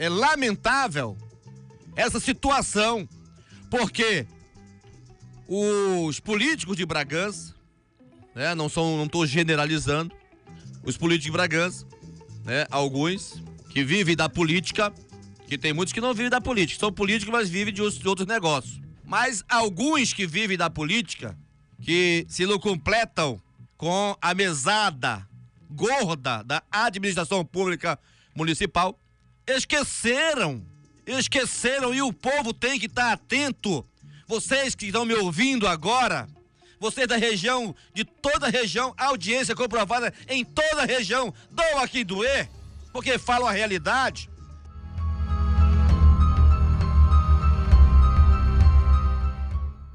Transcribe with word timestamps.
é 0.00 0.08
lamentável 0.08 1.14
essa 1.94 2.18
situação, 2.18 3.06
porque 3.70 4.26
os 5.46 6.18
políticos 6.18 6.74
de 6.74 6.86
Bragança, 6.86 7.54
né, 8.34 8.54
não 8.54 8.66
são, 8.70 8.96
não 8.96 9.04
estou 9.04 9.26
generalizando, 9.26 10.14
os 10.82 10.96
políticos 10.96 11.26
de 11.26 11.32
Bragança, 11.32 11.86
né, 12.46 12.66
alguns 12.70 13.42
que 13.68 13.84
vivem 13.84 14.16
da 14.16 14.26
política, 14.26 14.90
que 15.46 15.58
tem 15.58 15.74
muitos 15.74 15.92
que 15.92 16.00
não 16.00 16.14
vivem 16.14 16.30
da 16.30 16.40
política, 16.40 16.80
são 16.80 16.90
políticos, 16.90 17.30
mas 17.30 17.50
vivem 17.50 17.74
de 17.74 17.82
outros 17.82 18.26
negócios. 18.26 18.80
Mas 19.04 19.44
alguns 19.50 20.14
que 20.14 20.26
vivem 20.26 20.56
da 20.56 20.70
política, 20.70 21.36
que 21.82 22.24
se 22.26 22.46
não 22.46 22.58
completam 22.58 23.38
com 23.76 24.16
a 24.18 24.32
mesada 24.32 25.28
gorda 25.68 26.42
da 26.42 26.62
administração 26.70 27.44
pública 27.44 27.98
municipal, 28.34 28.98
esqueceram, 29.56 30.64
esqueceram 31.06 31.94
e 31.94 32.02
o 32.02 32.12
povo 32.12 32.52
tem 32.52 32.78
que 32.78 32.86
estar 32.86 33.12
atento. 33.12 33.84
Vocês 34.26 34.74
que 34.74 34.86
estão 34.86 35.04
me 35.04 35.14
ouvindo 35.14 35.66
agora, 35.66 36.28
vocês 36.78 37.06
da 37.08 37.16
região, 37.16 37.74
de 37.92 38.04
toda 38.04 38.46
a 38.46 38.50
região, 38.50 38.94
audiência 38.96 39.54
comprovada 39.54 40.14
em 40.28 40.44
toda 40.44 40.82
a 40.82 40.86
região, 40.86 41.34
dão 41.50 41.78
aqui 41.78 42.04
doer, 42.04 42.48
porque 42.92 43.18
falam 43.18 43.48
a 43.48 43.52
realidade. 43.52 44.30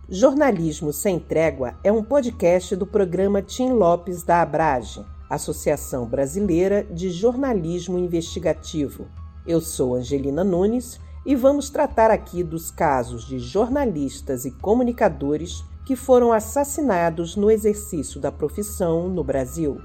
Jornalismo 0.08 0.94
Sem 0.94 1.18
Trégua 1.18 1.80
é 1.84 1.92
um 1.92 2.04
podcast 2.04 2.76
do 2.76 2.86
programa 2.86 3.42
Tim 3.42 3.70
Lopes 3.70 4.22
da 4.22 4.44
Abrage, 4.44 5.04
Associação 5.28 6.06
Brasileira 6.06 6.84
de 6.84 7.10
Jornalismo 7.10 7.98
Investigativo. 7.98 9.08
Eu 9.48 9.62
sou 9.62 9.94
Angelina 9.94 10.44
Nunes 10.44 11.00
e 11.24 11.36
vamos 11.36 11.70
tratar 11.70 12.10
aqui 12.10 12.44
dos 12.44 12.72
casos 12.72 13.28
de 13.28 13.38
jornalistas 13.38 14.44
e 14.44 14.50
comunicadores 14.50 15.64
que 15.86 15.96
foram 15.96 16.34
assassinados 16.34 17.36
no 17.36 17.52
exercício 17.52 18.20
da 18.20 18.32
profissão 18.32 19.08
no 19.08 19.24
Brasil. 19.24 19.80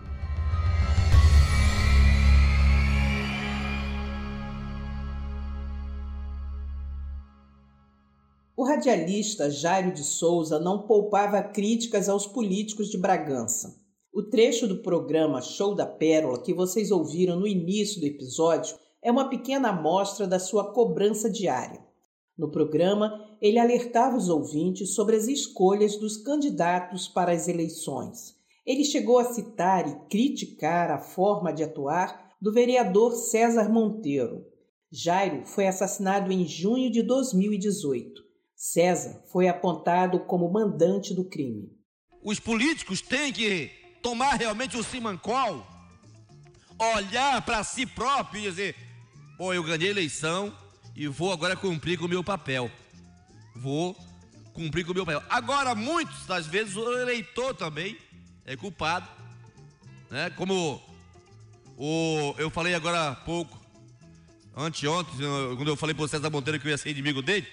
O 8.57 8.65
radialista 8.65 9.51
Jairo 9.51 9.93
de 9.93 10.03
Souza 10.03 10.59
não 10.59 10.87
poupava 10.87 11.43
críticas 11.43 12.09
aos 12.09 12.27
políticos 12.27 12.89
de 12.89 12.97
Bragança. 12.97 13.79
O 14.11 14.23
trecho 14.23 14.67
do 14.67 14.79
programa 14.79 15.43
Show 15.43 15.75
da 15.75 15.85
Pérola 15.85 16.41
que 16.41 16.55
vocês 16.55 16.91
ouviram 16.91 17.39
no 17.39 17.47
início 17.47 18.01
do 18.01 18.07
episódio 18.07 18.75
é 19.03 19.11
uma 19.11 19.29
pequena 19.29 19.71
amostra 19.71 20.27
da 20.27 20.39
sua 20.39 20.73
cobrança 20.73 21.31
diária. 21.31 21.81
No 22.37 22.51
programa, 22.51 23.37
ele 23.41 23.59
alertava 23.59 24.17
os 24.17 24.29
ouvintes 24.29 24.95
sobre 24.95 25.17
as 25.17 25.29
escolhas 25.29 25.97
dos 25.97 26.17
candidatos 26.17 27.09
para 27.09 27.33
as 27.33 27.49
eleições. 27.49 28.35
Ele 28.65 28.85
chegou 28.85 29.19
a 29.19 29.25
citar 29.25 29.89
e 29.89 30.09
criticar 30.09 30.91
a 30.91 30.99
forma 30.99 31.53
de 31.53 31.63
atuar 31.63 32.31
do 32.41 32.53
vereador 32.53 33.13
César 33.13 33.69
Monteiro. 33.69 34.47
Jairo 34.93 35.47
foi 35.47 35.67
assassinado 35.67 36.33
em 36.33 36.47
junho 36.47 36.91
de 36.91 37.03
2018. 37.03 38.23
César 38.57 39.23
foi 39.31 39.49
apontado 39.49 40.21
como 40.21 40.53
mandante 40.53 41.15
do 41.15 41.25
crime. 41.25 41.71
Os 42.23 42.39
políticos 42.39 43.01
têm 43.01 43.33
que 43.33 43.71
tomar 44.03 44.35
realmente 44.35 44.77
o 44.77 44.85
simancol, 44.85 45.67
olhar 46.97 47.45
para 47.45 47.65
si 47.65 47.87
próprio 47.87 48.41
e 48.41 48.43
dizer: 48.43 48.77
pô, 49.41 49.55
eu 49.55 49.63
ganhei 49.63 49.89
a 49.89 49.91
eleição 49.91 50.55
e 50.95 51.09
vou 51.09 51.33
agora 51.33 51.57
cumprir 51.57 51.99
com 51.99 52.05
o 52.05 52.09
meu 52.09 52.23
papel. 52.23 52.71
Vou 53.57 53.97
cumprir 54.53 54.85
com 54.85 54.93
o 54.93 54.95
meu 54.95 55.07
papel. 55.07 55.23
Agora, 55.31 55.75
muitas 55.75 56.27
das 56.27 56.47
vezes, 56.47 56.77
o 56.77 56.93
eleitor 56.99 57.55
também 57.55 57.97
é 58.45 58.55
culpado, 58.55 59.09
né? 60.11 60.29
Como 60.37 60.79
o, 61.75 62.35
eu 62.37 62.51
falei 62.51 62.75
agora 62.75 63.09
há 63.09 63.15
pouco, 63.15 63.59
anteontem, 64.55 65.15
quando 65.57 65.69
eu 65.69 65.77
falei 65.77 65.95
para 65.95 66.05
o 66.05 66.09
César 66.09 66.29
Monteiro 66.29 66.61
que 66.61 66.67
eu 66.67 66.73
ia 66.73 66.77
ser 66.77 66.91
inimigo 66.91 67.23
dele. 67.23 67.47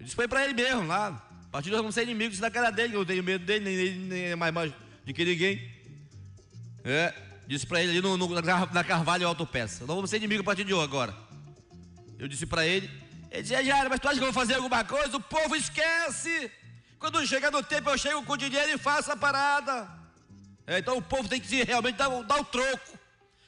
Eu 0.00 0.04
disse 0.04 0.16
foi 0.16 0.26
para 0.26 0.44
ele 0.46 0.54
mesmo 0.54 0.84
lá. 0.84 1.10
A 1.44 1.48
partir 1.48 1.66
de 1.66 1.76
nós 1.76 1.80
vamos 1.80 1.94
ser 1.94 2.02
inimigos 2.02 2.40
da 2.40 2.50
cara 2.50 2.72
dele, 2.72 2.94
eu 2.94 2.98
não 2.98 3.06
tenho 3.06 3.22
medo 3.22 3.44
dele, 3.44 3.64
nem, 3.64 3.76
nem, 3.76 3.98
nem 4.00 4.22
é 4.30 4.34
mais, 4.34 4.52
mais 4.52 4.72
de 5.04 5.12
que 5.12 5.24
ninguém. 5.24 5.70
É, 6.82 7.14
disse 7.48 7.66
para 7.66 7.82
ele 7.82 8.00
no, 8.02 8.16
no, 8.18 8.28
na 8.28 8.84
Carvalho 8.84 9.26
Autopeça. 9.26 9.86
Não 9.86 9.94
vamos 9.94 10.10
ser 10.10 10.18
inimigos 10.18 10.42
a 10.42 10.44
partir 10.44 10.64
de 10.64 10.74
hoje 10.74 10.84
agora. 10.84 11.16
Eu 12.18 12.28
disse 12.28 12.44
para 12.44 12.66
ele, 12.66 12.90
ele 13.30 13.42
dizia, 13.42 13.64
Jairo, 13.64 13.88
mas 13.88 13.98
tu 13.98 14.06
acha 14.06 14.18
que 14.18 14.22
eu 14.22 14.32
vou 14.32 14.40
fazer 14.40 14.54
alguma 14.54 14.84
coisa? 14.84 15.16
O 15.16 15.20
povo 15.20 15.56
esquece. 15.56 16.52
Quando 16.98 17.26
chega 17.26 17.50
no 17.50 17.62
tempo, 17.62 17.88
eu 17.88 17.96
chego 17.96 18.22
com 18.22 18.36
dinheiro 18.36 18.72
e 18.72 18.76
faço 18.78 19.10
a 19.10 19.16
parada. 19.16 19.88
É, 20.66 20.78
então 20.78 20.98
o 20.98 21.02
povo 21.02 21.26
tem 21.26 21.40
que 21.40 21.64
realmente 21.64 21.96
dar, 21.96 22.10
dar 22.24 22.38
o 22.38 22.44
troco. 22.44 22.98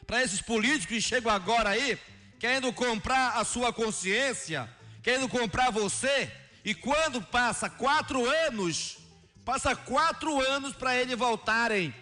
Para 0.06 0.22
esses 0.22 0.40
políticos 0.40 0.86
que 0.86 1.00
chegam 1.00 1.30
agora 1.30 1.68
aí, 1.68 1.98
querendo 2.38 2.72
comprar 2.72 3.36
a 3.36 3.44
sua 3.44 3.70
consciência, 3.70 4.68
querendo 5.02 5.28
comprar 5.28 5.70
você, 5.70 6.32
e 6.64 6.74
quando 6.74 7.20
passa 7.20 7.68
quatro 7.68 8.28
anos, 8.46 8.96
passa 9.44 9.76
quatro 9.76 10.40
anos 10.40 10.72
para 10.74 10.96
eles 10.96 11.18
voltarem. 11.18 11.94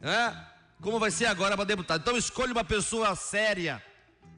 Né? 0.00 0.47
Como 0.80 0.98
vai 0.98 1.10
ser 1.10 1.26
agora 1.26 1.56
para 1.56 1.64
deputado? 1.64 2.00
Então 2.00 2.16
escolha 2.16 2.52
uma 2.52 2.64
pessoa 2.64 3.14
séria 3.16 3.82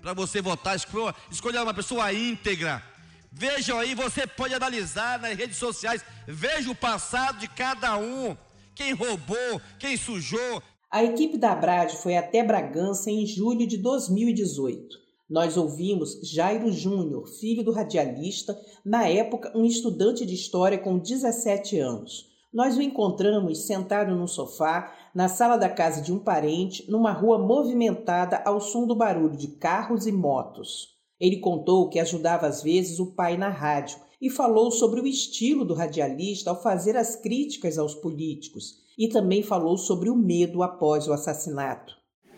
para 0.00 0.14
você 0.14 0.40
votar, 0.40 0.74
escolha, 0.74 1.14
escolha 1.30 1.62
uma 1.62 1.74
pessoa 1.74 2.12
íntegra. 2.12 2.82
Vejam 3.30 3.78
aí, 3.78 3.94
você 3.94 4.26
pode 4.26 4.54
analisar 4.54 5.20
nas 5.20 5.36
redes 5.36 5.56
sociais, 5.56 6.04
veja 6.26 6.70
o 6.70 6.74
passado 6.74 7.38
de 7.38 7.48
cada 7.48 7.96
um, 7.96 8.36
quem 8.74 8.92
roubou, 8.92 9.60
quem 9.78 9.96
sujou. 9.96 10.62
A 10.90 11.04
equipe 11.04 11.38
da 11.38 11.54
Brad 11.54 11.92
foi 11.92 12.16
até 12.16 12.42
Bragança 12.42 13.10
em 13.10 13.24
julho 13.26 13.66
de 13.66 13.76
2018. 13.76 14.98
Nós 15.28 15.56
ouvimos 15.56 16.18
Jairo 16.24 16.72
Júnior, 16.72 17.28
filho 17.28 17.62
do 17.62 17.70
radialista, 17.70 18.58
na 18.84 19.06
época 19.06 19.52
um 19.54 19.64
estudante 19.64 20.26
de 20.26 20.34
história 20.34 20.78
com 20.78 20.98
17 20.98 21.78
anos. 21.78 22.28
Nós 22.52 22.76
o 22.76 22.82
encontramos 22.82 23.64
sentado 23.64 24.12
num 24.16 24.26
sofá, 24.26 24.92
na 25.14 25.28
sala 25.28 25.56
da 25.56 25.68
casa 25.68 26.00
de 26.00 26.12
um 26.12 26.18
parente, 26.18 26.88
numa 26.90 27.12
rua 27.12 27.38
movimentada 27.38 28.42
ao 28.44 28.60
som 28.60 28.86
do 28.86 28.94
barulho 28.94 29.36
de 29.36 29.48
carros 29.48 30.06
e 30.06 30.12
motos. 30.12 30.88
Ele 31.18 31.38
contou 31.38 31.88
que 31.88 31.98
ajudava 31.98 32.46
às 32.46 32.62
vezes 32.62 32.98
o 32.98 33.14
pai 33.14 33.36
na 33.36 33.48
rádio 33.48 33.98
e 34.20 34.30
falou 34.30 34.70
sobre 34.70 35.00
o 35.00 35.06
estilo 35.06 35.64
do 35.64 35.74
radialista 35.74 36.50
ao 36.50 36.62
fazer 36.62 36.96
as 36.96 37.16
críticas 37.16 37.78
aos 37.78 37.94
políticos 37.94 38.80
e 38.98 39.08
também 39.08 39.42
falou 39.42 39.76
sobre 39.76 40.10
o 40.10 40.16
medo 40.16 40.62
após 40.62 41.08
o 41.08 41.12
assassinato. 41.12 41.94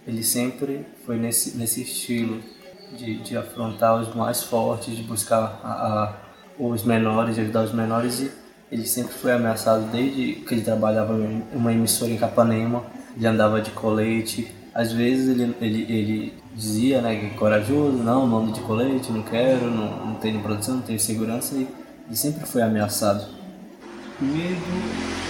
Ele 0.06 0.22
sempre 0.22 0.86
foi 1.04 1.18
nesse, 1.18 1.56
nesse 1.56 1.82
estilo 1.82 2.40
de, 2.96 3.22
de 3.22 3.36
afrontar 3.36 4.00
os 4.00 4.14
mais 4.14 4.42
fortes, 4.42 4.96
de 4.96 5.02
buscar 5.02 5.60
a, 5.62 6.04
a, 6.04 6.32
os 6.58 6.84
menores, 6.84 7.34
de 7.34 7.40
ajudar 7.40 7.64
os 7.64 7.72
menores. 7.72 8.20
E 8.20 8.41
ele 8.72 8.86
sempre 8.86 9.12
foi 9.12 9.32
ameaçado 9.32 9.84
desde 9.92 10.36
que 10.36 10.54
ele 10.54 10.62
trabalhava 10.62 11.12
em 11.12 11.44
uma 11.52 11.70
emissora 11.70 12.10
em 12.10 12.16
Capanema, 12.16 12.82
ele 13.14 13.26
andava 13.26 13.60
de 13.60 13.70
colete. 13.70 14.50
Às 14.74 14.90
vezes 14.92 15.28
ele, 15.28 15.54
ele, 15.60 15.82
ele 15.92 16.34
dizia 16.54 17.02
né, 17.02 17.14
que 17.14 17.26
é 17.26 17.38
corajoso, 17.38 17.98
não, 17.98 18.26
não 18.26 18.38
ando 18.38 18.52
de 18.52 18.60
colete, 18.62 19.12
não 19.12 19.22
quero, 19.22 19.70
não, 19.70 20.06
não 20.06 20.14
tenho 20.14 20.40
produção, 20.40 20.76
não 20.76 20.82
tenho 20.82 20.98
segurança. 20.98 21.54
E 21.54 21.68
ele 22.06 22.16
sempre 22.16 22.46
foi 22.46 22.62
ameaçado. 22.62 23.26
Medo 24.18 25.22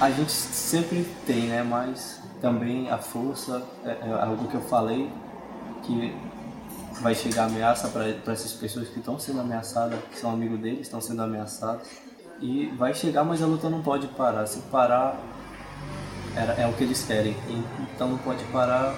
a 0.00 0.10
gente 0.10 0.32
sempre 0.32 1.06
tem, 1.26 1.42
né? 1.42 1.62
Mas 1.62 2.20
também 2.40 2.90
a 2.90 2.98
força, 2.98 3.62
é, 3.84 3.90
é 4.02 4.12
algo 4.20 4.48
que 4.48 4.54
eu 4.56 4.62
falei, 4.62 5.08
que 5.84 6.12
vai 7.00 7.14
chegar 7.14 7.44
ameaça 7.44 7.88
para 7.88 8.32
essas 8.32 8.52
pessoas 8.52 8.88
que 8.88 8.98
estão 8.98 9.16
sendo 9.16 9.40
ameaçadas, 9.40 10.00
que 10.10 10.18
são 10.18 10.32
amigos 10.32 10.58
deles, 10.58 10.80
estão 10.80 11.00
sendo 11.00 11.22
ameaçados. 11.22 11.88
E 12.40 12.66
vai 12.76 12.94
chegar, 12.94 13.24
mas 13.24 13.42
a 13.42 13.46
luta 13.46 13.68
não 13.68 13.82
pode 13.82 14.06
parar. 14.08 14.46
Se 14.46 14.60
parar, 14.70 15.20
é, 16.36 16.62
é 16.62 16.66
o 16.66 16.72
que 16.74 16.84
eles 16.84 17.04
querem. 17.04 17.34
Então 17.94 18.08
não 18.08 18.18
pode 18.18 18.44
parar. 18.44 18.94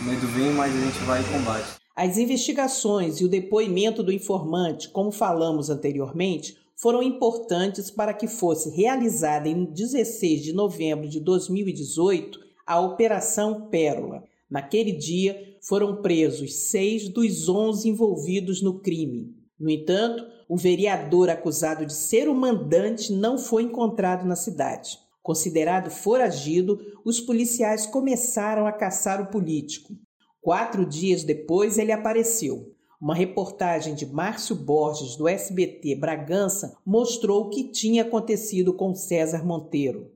O 0.00 0.04
medo 0.04 0.26
vem, 0.28 0.52
mas 0.52 0.74
a 0.74 0.80
gente 0.80 0.98
vai 1.04 1.20
e 1.20 1.24
combate. 1.24 1.78
As 1.94 2.16
investigações 2.16 3.20
e 3.20 3.24
o 3.24 3.28
depoimento 3.28 4.02
do 4.02 4.12
informante, 4.12 4.88
como 4.88 5.10
falamos 5.10 5.68
anteriormente, 5.68 6.56
foram 6.76 7.02
importantes 7.02 7.90
para 7.90 8.14
que 8.14 8.28
fosse 8.28 8.70
realizada 8.70 9.48
em 9.48 9.64
16 9.64 10.42
de 10.42 10.52
novembro 10.52 11.08
de 11.08 11.18
2018 11.18 12.38
a 12.64 12.80
Operação 12.80 13.68
Pérola. 13.68 14.22
Naquele 14.48 14.92
dia, 14.92 15.56
foram 15.60 15.96
presos 15.96 16.54
seis 16.54 17.08
dos 17.08 17.48
onze 17.48 17.88
envolvidos 17.88 18.62
no 18.62 18.78
crime. 18.78 19.34
No 19.58 19.68
entanto, 19.68 20.24
o 20.48 20.56
vereador 20.56 21.28
acusado 21.28 21.84
de 21.84 21.92
ser 21.92 22.28
o 22.28 22.34
mandante 22.34 23.12
não 23.12 23.36
foi 23.36 23.64
encontrado 23.64 24.26
na 24.26 24.34
cidade. 24.34 24.98
Considerado 25.22 25.90
foragido, 25.90 26.80
os 27.04 27.20
policiais 27.20 27.84
começaram 27.84 28.66
a 28.66 28.72
caçar 28.72 29.20
o 29.20 29.26
político. 29.26 29.92
Quatro 30.40 30.86
dias 30.86 31.22
depois, 31.22 31.76
ele 31.76 31.92
apareceu. 31.92 32.72
Uma 32.98 33.14
reportagem 33.14 33.94
de 33.94 34.06
Márcio 34.06 34.56
Borges, 34.56 35.16
do 35.16 35.28
SBT 35.28 35.94
Bragança, 35.96 36.76
mostrou 36.84 37.42
o 37.42 37.50
que 37.50 37.64
tinha 37.70 38.02
acontecido 38.02 38.72
com 38.72 38.94
César 38.94 39.44
Monteiro. 39.44 40.10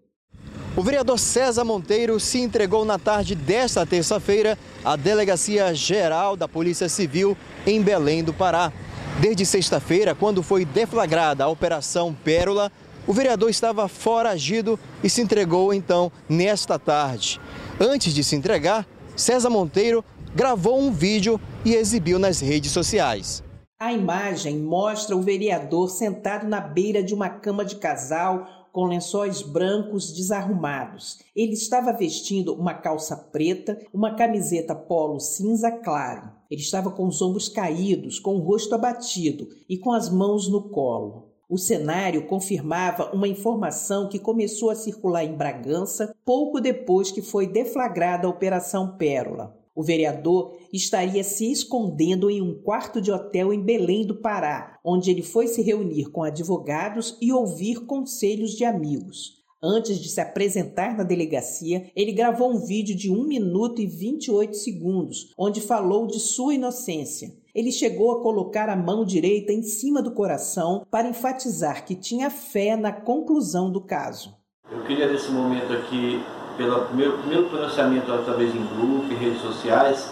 O 0.75 0.83
vereador 0.83 1.19
César 1.19 1.65
Monteiro 1.65 2.19
se 2.19 2.41
entregou 2.41 2.85
na 2.85 2.99
tarde 2.99 3.35
desta 3.35 3.85
terça-feira 3.85 4.59
à 4.83 4.97
Delegacia 4.97 5.75
Geral 5.75 6.35
da 6.35 6.49
Polícia 6.49 6.89
Civil 6.89 7.37
em 7.67 7.83
Belém 7.83 8.25
do 8.25 8.33
Pará. 8.33 8.73
Desde 9.21 9.47
sexta-feira, 9.47 10.15
quando 10.15 10.43
foi 10.43 10.65
deflagrada 10.65 11.45
a 11.45 11.49
Operação 11.49 12.15
Pérola, 12.25 12.73
o 13.07 13.13
vereador 13.13 13.51
estava 13.51 13.87
foragido 13.89 14.79
e 15.03 15.11
se 15.11 15.21
entregou 15.21 15.73
então 15.73 16.11
nesta 16.29 16.79
tarde. 16.79 17.41
Antes 17.81 18.15
de 18.15 18.25
se 18.25 18.35
entregar, 18.35 18.87
César 19.15 19.51
Monteiro 19.51 20.05
gravou 20.35 20.81
um 20.81 20.91
vídeo 20.91 21.41
e 21.65 21.75
exibiu 21.75 22.19
nas 22.19 22.41
redes 22.41 22.73
sociais. 22.73 23.43
A 23.81 23.93
imagem 23.93 24.59
mostra 24.59 25.17
o 25.17 25.23
vereador 25.23 25.91
sentado 25.91 26.47
na 26.47 26.61
beira 26.61 27.03
de 27.03 27.13
uma 27.13 27.29
cama 27.29 27.65
de 27.65 27.77
casal 27.77 28.47
com 28.73 28.87
lençóis 28.87 29.43
brancos 29.43 30.13
desarrumados. 30.13 31.19
Ele 31.37 31.53
estava 31.53 31.93
vestindo 31.93 32.55
uma 32.55 32.75
calça 32.75 33.15
preta, 33.17 33.79
uma 33.93 34.17
camiseta 34.17 34.75
polo 34.75 35.21
cinza 35.21 35.71
claro. 35.71 36.33
Ele 36.51 36.61
estava 36.63 36.91
com 36.91 37.07
os 37.07 37.21
ombros 37.21 37.49
caídos, 37.49 38.19
com 38.19 38.37
o 38.37 38.41
rosto 38.41 38.75
abatido 38.75 39.47
e 39.69 39.79
com 39.79 39.93
as 39.93 40.09
mãos 40.09 40.49
no 40.49 40.71
colo. 40.71 41.31
O 41.49 41.59
cenário 41.59 42.27
confirmava 42.27 43.15
uma 43.15 43.29
informação 43.29 44.09
que 44.09 44.19
começou 44.19 44.71
a 44.71 44.75
circular 44.75 45.23
em 45.23 45.37
Bragança 45.37 46.15
pouco 46.25 46.59
depois 46.61 47.11
que 47.11 47.21
foi 47.21 47.47
deflagrada 47.47 48.27
a 48.27 48.31
Operação 48.31 48.97
Pérola. 48.97 49.62
O 49.75 49.83
vereador 49.83 50.59
estaria 50.73 51.25
se 51.25 51.51
escondendo 51.51 52.31
em 52.31 52.43
um 52.43 52.55
quarto 52.55 53.01
de 53.01 53.11
hotel 53.11 53.53
em 53.53 53.63
Belém 53.63 54.07
do 54.07 54.21
Pará, 54.21 54.79
onde 54.85 55.11
ele 55.11 55.23
foi 55.23 55.47
se 55.47 55.63
reunir 55.63 56.11
com 56.11 56.23
advogados 56.23 57.17
e 57.21 57.33
ouvir 57.33 57.87
conselhos 57.87 58.53
de 58.53 58.65
amigos. 58.65 59.43
Antes 59.65 60.01
de 60.01 60.09
se 60.09 60.21
apresentar 60.21 60.97
na 60.97 61.05
delegacia, 61.05 61.91
ele 61.95 62.11
gravou 62.11 62.53
um 62.53 62.59
vídeo 62.59 62.97
de 62.97 63.13
1 63.13 63.25
minuto 63.25 63.81
e 63.81 63.87
28 63.87 64.57
segundos, 64.57 65.33
onde 65.39 65.61
falou 65.61 66.07
de 66.07 66.19
sua 66.19 66.55
inocência. 66.55 67.33
Ele 67.55 67.71
chegou 67.71 68.11
a 68.11 68.23
colocar 68.23 68.69
a 68.69 68.75
mão 68.75 69.05
direita 69.05 69.53
em 69.53 69.63
cima 69.63 70.03
do 70.03 70.11
coração 70.11 70.85
para 70.91 71.09
enfatizar 71.09 71.85
que 71.87 71.95
tinha 71.95 72.29
fé 72.29 72.77
na 72.77 72.93
conclusão 72.93 73.71
do 73.71 73.81
caso. 73.81 74.35
Eu 74.69 74.85
queria, 74.85 75.11
nesse 75.11 75.31
momento 75.31 75.73
aqui, 75.73 76.19
pelo 76.57 76.87
meu 76.93 77.13
primeiro 77.13 77.45
pronunciamento 77.45 78.13
através 78.13 78.55
em 78.55 78.67
grupo 78.77 79.07
e 79.11 79.15
redes 79.15 79.41
sociais, 79.41 80.11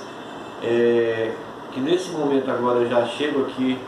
é, 0.63 1.33
que 1.73 1.81
nesse 1.81 2.11
momento 2.11 2.51
agora 2.51 2.81
eu 2.81 2.89
já 2.89 3.05
chego 3.07 3.43
aqui 3.43 3.79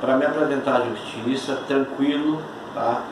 para 0.00 0.16
me 0.16 0.24
apresentar 0.24 0.82
à 0.82 0.84
justiça, 0.84 1.60
tranquilo, 1.68 2.40
tá? 2.74 3.02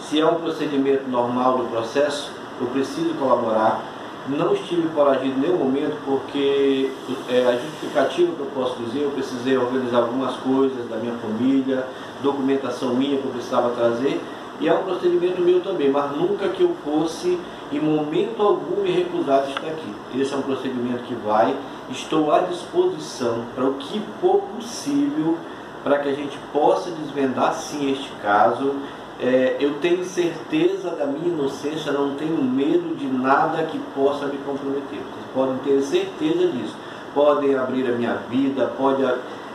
Se 0.00 0.20
é 0.20 0.26
um 0.26 0.36
procedimento 0.36 1.08
normal 1.08 1.58
do 1.58 1.64
processo, 1.64 2.30
eu 2.60 2.66
preciso 2.68 3.14
colaborar. 3.14 3.82
Não 4.28 4.54
estive 4.54 4.88
foragido 4.88 5.38
em 5.38 5.40
nenhum 5.40 5.56
momento 5.56 5.96
porque 6.04 6.90
é, 7.28 7.46
a 7.46 7.52
justificativa 7.52 8.32
que 8.34 8.40
eu 8.40 8.50
posso 8.54 8.76
dizer, 8.82 9.02
eu 9.02 9.10
precisei 9.10 9.56
organizar 9.56 9.98
algumas 9.98 10.36
coisas 10.36 10.88
da 10.88 10.96
minha 10.96 11.14
família, 11.14 11.86
documentação 12.22 12.94
minha 12.94 13.18
que 13.18 13.24
eu 13.24 13.30
precisava 13.30 13.70
trazer, 13.70 14.20
e 14.60 14.68
é 14.68 14.74
um 14.74 14.82
procedimento 14.82 15.40
meu 15.40 15.60
também, 15.60 15.90
mas 15.90 16.10
nunca 16.16 16.48
que 16.48 16.62
eu 16.62 16.74
fosse 16.84 17.38
em 17.72 17.80
momento 17.80 18.42
algum 18.42 18.82
me 18.82 18.90
recusar 18.90 19.42
de 19.42 19.50
estar 19.50 19.66
aqui. 19.66 19.94
Esse 20.14 20.32
é 20.32 20.36
um 20.36 20.42
procedimento 20.42 21.04
que 21.04 21.14
vai, 21.14 21.54
estou 21.90 22.32
à 22.32 22.40
disposição 22.40 23.44
para 23.54 23.64
o 23.64 23.74
que 23.74 24.00
for 24.20 24.42
possível 24.56 25.36
para 25.82 25.98
que 25.98 26.08
a 26.08 26.14
gente 26.14 26.36
possa 26.52 26.90
desvendar 26.90 27.54
sim 27.54 27.92
este 27.92 28.10
caso. 28.22 28.74
É, 29.20 29.56
eu 29.58 29.74
tenho 29.80 30.04
certeza 30.04 30.90
da 30.90 31.06
minha 31.06 31.28
inocência, 31.28 31.90
não 31.90 32.14
tenho 32.14 32.42
medo 32.42 32.94
de 32.96 33.06
nada 33.06 33.64
que 33.64 33.78
possa 33.94 34.26
me 34.26 34.38
comprometer. 34.38 34.98
Vocês 34.98 35.26
podem 35.34 35.58
ter 35.58 35.82
certeza 35.82 36.46
disso. 36.48 36.76
Podem 37.14 37.54
abrir 37.56 37.88
a 37.88 37.92
minha 37.92 38.14
vida, 38.30 38.72
podem 38.76 39.10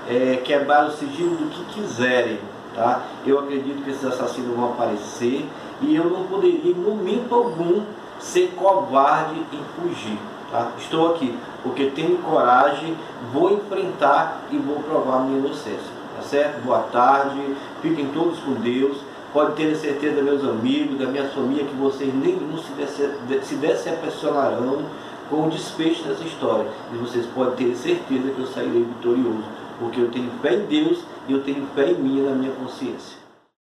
é, 0.09 0.38
quebrar 0.44 0.88
o 0.88 0.92
sigilo 0.92 1.36
do 1.36 1.50
que 1.50 1.81
quiserem. 1.81 2.39
Tá? 2.75 3.04
Eu 3.25 3.39
acredito 3.39 3.83
que 3.83 3.92
esses 3.92 4.04
assassinos 4.04 4.56
vão 4.56 4.71
aparecer 4.71 5.45
e 5.81 5.95
eu 5.95 6.06
não 6.06 6.24
poderia, 6.24 6.71
em 6.71 6.74
momento 6.74 7.33
algum, 7.33 7.83
ser 8.19 8.54
covarde 8.56 9.42
em 9.51 9.63
fugir. 9.75 10.18
Tá? 10.51 10.71
Estou 10.77 11.15
aqui 11.15 11.36
porque 11.63 11.86
tenho 11.86 12.18
coragem, 12.18 12.95
vou 13.31 13.54
enfrentar 13.54 14.44
e 14.51 14.57
vou 14.57 14.83
provar 14.83 15.21
minha 15.21 15.39
inocência. 15.39 16.04
Tá 16.15 16.21
certo? 16.21 16.62
Boa 16.63 16.83
tarde, 16.92 17.39
fiquem 17.81 18.07
todos 18.10 18.38
com 18.39 18.54
Deus. 18.54 18.98
Pode 19.31 19.54
ter 19.54 19.75
certeza, 19.75 20.21
meus 20.21 20.44
amigos, 20.44 21.00
da 21.00 21.07
minha 21.07 21.27
família, 21.30 21.65
que 21.65 21.74
vocês 21.74 22.13
nenhum 22.13 22.56
se, 22.57 23.42
se 23.42 23.56
decepcionarão 23.56 24.83
com 25.27 25.48
o 25.48 25.50
desfecho 25.50 26.04
dessa 26.04 26.24
história. 26.24 26.68
E 26.94 26.98
vocês 26.98 27.25
podem 27.33 27.69
ter 27.69 27.75
certeza 27.75 28.30
que 28.30 28.39
eu 28.39 28.48
sairei 28.48 28.83
vitorioso, 28.83 29.44
porque 29.80 30.01
eu 30.01 30.12
tenho 30.12 30.30
fé 30.39 30.54
em 30.54 30.66
Deus 30.66 31.00
e 31.27 31.33
eu 31.33 31.42
tenho 31.42 31.66
fé 31.74 31.89
em 31.89 31.95
mim 31.95 32.21
na 32.21 32.36
minha 32.36 32.51
consciência. 32.51 33.22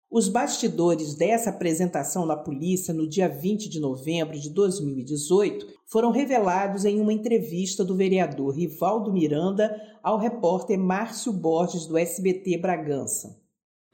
Os 0.10 0.30
bastidores 0.30 1.16
dessa 1.16 1.50
apresentação 1.50 2.26
na 2.26 2.38
polícia 2.38 2.94
no 2.94 3.10
dia 3.10 3.28
20 3.28 3.68
de 3.68 3.80
novembro 3.80 4.40
de 4.40 4.50
2018 4.50 5.68
foram 5.88 6.12
revelados 6.12 6.86
em 6.86 7.02
uma 7.02 7.12
entrevista 7.12 7.84
do 7.84 7.96
vereador 7.96 8.56
Rivaldo 8.56 9.12
Miranda 9.12 9.76
ao 10.04 10.20
repórter 10.20 10.78
Márcio 10.78 11.34
Borges 11.34 11.86
do 11.88 11.98
SBT 11.98 12.58
Bragança. 12.60 13.36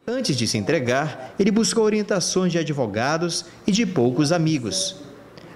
Antes 0.06 0.36
de 0.36 0.48
se 0.48 0.58
entregar, 0.58 1.34
ele 1.40 1.52
buscou 1.52 1.84
orientações 1.84 2.52
de 2.52 2.58
advogados 2.58 3.46
e 3.66 3.72
de 3.72 3.86
poucos 3.86 4.32
amigos. 4.32 4.98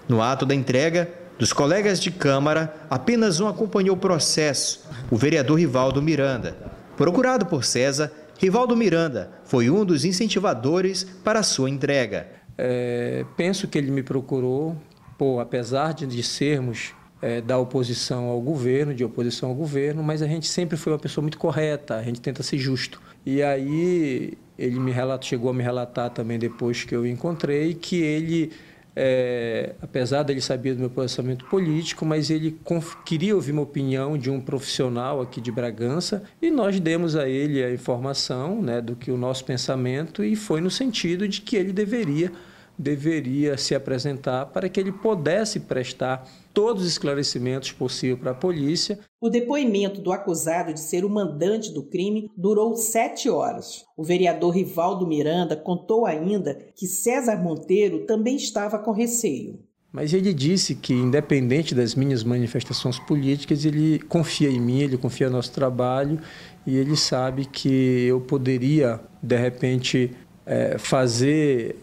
No 0.08 0.22
ato 0.22 0.46
da 0.46 0.56
entrega, 0.56 1.12
dos 1.38 1.52
colegas 1.52 2.00
de 2.00 2.12
Câmara, 2.12 2.88
apenas 2.90 3.40
um 3.40 3.48
acompanhou 3.48 3.96
o 3.96 4.00
processo, 4.00 4.88
o 5.12 5.18
vereador 5.18 5.60
Rivaldo 5.60 6.02
Miranda. 6.02 6.56
Procurado 6.96 7.46
por 7.46 7.66
César, 7.66 8.12
Rivaldo 8.38 8.76
Miranda 8.76 9.32
foi 9.46 9.70
um 9.70 9.86
dos 9.86 10.04
incentivadores 10.06 11.04
para 11.24 11.40
a 11.40 11.44
sua 11.44 11.70
entrega. 11.70 12.28
É, 12.58 13.26
penso 13.36 13.68
que 13.68 13.78
ele 13.78 13.92
me 13.92 14.04
procurou, 14.04 14.76
pô, 15.18 15.40
apesar 15.40 15.94
de, 15.94 16.24
sermos 16.24 16.94
é, 17.22 17.42
da 17.42 17.58
oposição 17.58 18.26
ao 18.26 18.42
governo, 18.42 18.94
de 18.94 19.04
oposição 19.04 19.50
ao 19.50 19.56
governo, 19.56 20.04
mas 20.04 20.22
a 20.22 20.28
gente 20.28 20.48
sempre 20.48 20.78
foi 20.78 20.94
uma 20.94 21.00
pessoa 21.00 21.22
muito 21.22 21.38
correta, 21.38 21.96
a 21.96 22.04
gente 22.04 22.22
tenta 22.22 22.44
ser 22.44 22.58
justo. 22.58 23.02
E 23.26 23.42
aí 23.42 24.34
ele 24.58 24.80
me 24.80 24.92
relatou, 24.92 25.28
chegou 25.28 25.50
a 25.50 25.54
me 25.54 25.64
relatar 25.64 26.10
também 26.10 26.38
depois 26.38 26.84
que 26.84 26.96
eu 26.96 27.06
encontrei 27.06 27.74
que 27.74 28.02
ele 28.02 28.52
é, 28.96 29.76
apesar 29.82 30.24
dele 30.24 30.40
saber 30.40 30.74
do 30.74 30.80
meu 30.80 30.90
posicionamento 30.90 31.46
político, 31.46 32.06
mas 32.06 32.30
ele 32.30 32.58
queria 33.04 33.36
ouvir 33.36 33.52
uma 33.52 33.62
opinião 33.62 34.18
de 34.18 34.30
um 34.30 34.40
profissional 34.40 35.20
aqui 35.22 35.42
de 35.42 35.52
Bragança 35.52 36.24
e 36.42 36.50
nós 36.50 36.80
demos 36.80 37.16
a 37.16 37.28
ele 37.28 37.64
a 37.64 37.74
informação 37.74 38.62
né, 38.62 38.80
do 38.80 38.96
que 38.96 39.12
o 39.12 39.18
nosso 39.18 39.44
pensamento 39.44 40.24
e 40.24 40.36
foi 40.36 40.62
no 40.62 40.72
sentido 40.72 41.28
de 41.28 41.42
que 41.42 41.56
ele 41.56 41.74
deveria 41.74 42.32
deveria 42.78 43.58
se 43.58 43.74
apresentar 43.74 44.48
para 44.48 44.68
que 44.68 44.80
ele 44.80 44.92
pudesse 44.92 45.62
prestar 45.62 46.28
todos 46.56 46.84
os 46.84 46.88
esclarecimentos 46.88 47.74
possíveis 47.74 48.18
para 48.20 48.32
a 48.32 48.36
polícia. 48.36 48.98
O 49.20 49.30
depoimento 49.30 50.02
do 50.02 50.14
acusado 50.14 50.74
de 50.74 50.80
ser 50.80 51.04
o 51.04 51.10
mandante 51.10 51.74
do 51.74 51.84
crime 51.84 52.32
durou 52.36 52.76
sete 52.78 53.30
horas. 53.30 53.84
O 53.98 54.04
vereador 54.04 54.56
Rivaldo 54.56 55.06
Miranda 55.06 55.56
contou 55.58 56.06
ainda 56.06 56.56
que 56.76 56.88
César 56.88 57.36
Monteiro 57.36 58.06
também 58.06 58.38
estava 58.38 58.80
com 58.80 58.92
receio. 58.92 59.60
Mas 59.92 60.14
ele 60.14 60.34
disse 60.34 60.76
que, 60.76 60.94
independente 60.94 61.76
das 61.76 61.96
minhas 61.96 62.24
manifestações 62.24 63.00
políticas, 63.00 63.64
ele 63.64 64.00
confia 64.00 64.50
em 64.50 64.60
mim, 64.60 64.80
ele 64.80 64.98
confia 64.98 65.30
no 65.30 65.38
nosso 65.38 65.52
trabalho 65.52 66.20
e 66.66 66.76
ele 66.76 66.98
sabe 66.98 67.46
que 67.46 68.06
eu 68.06 68.20
poderia, 68.20 69.00
de 69.22 69.38
repente, 69.38 70.12
é, 70.46 70.78
fazer, 70.78 71.78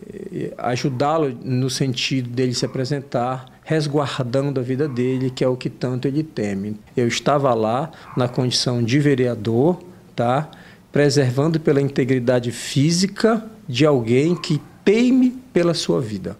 ajudá-lo 0.58 1.30
no 1.42 1.68
sentido 1.68 2.28
dele 2.28 2.54
se 2.54 2.64
apresentar, 2.64 3.51
resguardando 3.72 4.60
a 4.60 4.62
vida 4.62 4.86
dele, 4.86 5.30
que 5.30 5.42
é 5.42 5.48
o 5.48 5.56
que 5.56 5.70
tanto 5.70 6.06
ele 6.06 6.22
teme. 6.22 6.78
Eu 6.94 7.08
estava 7.08 7.54
lá 7.54 7.90
na 8.14 8.28
condição 8.28 8.82
de 8.82 8.98
vereador, 8.98 9.78
tá? 10.14 10.50
preservando 10.92 11.58
pela 11.58 11.80
integridade 11.80 12.52
física 12.52 13.50
de 13.66 13.86
alguém 13.86 14.36
que 14.36 14.60
teme 14.84 15.30
pela 15.54 15.72
sua 15.72 16.02
vida. 16.02 16.36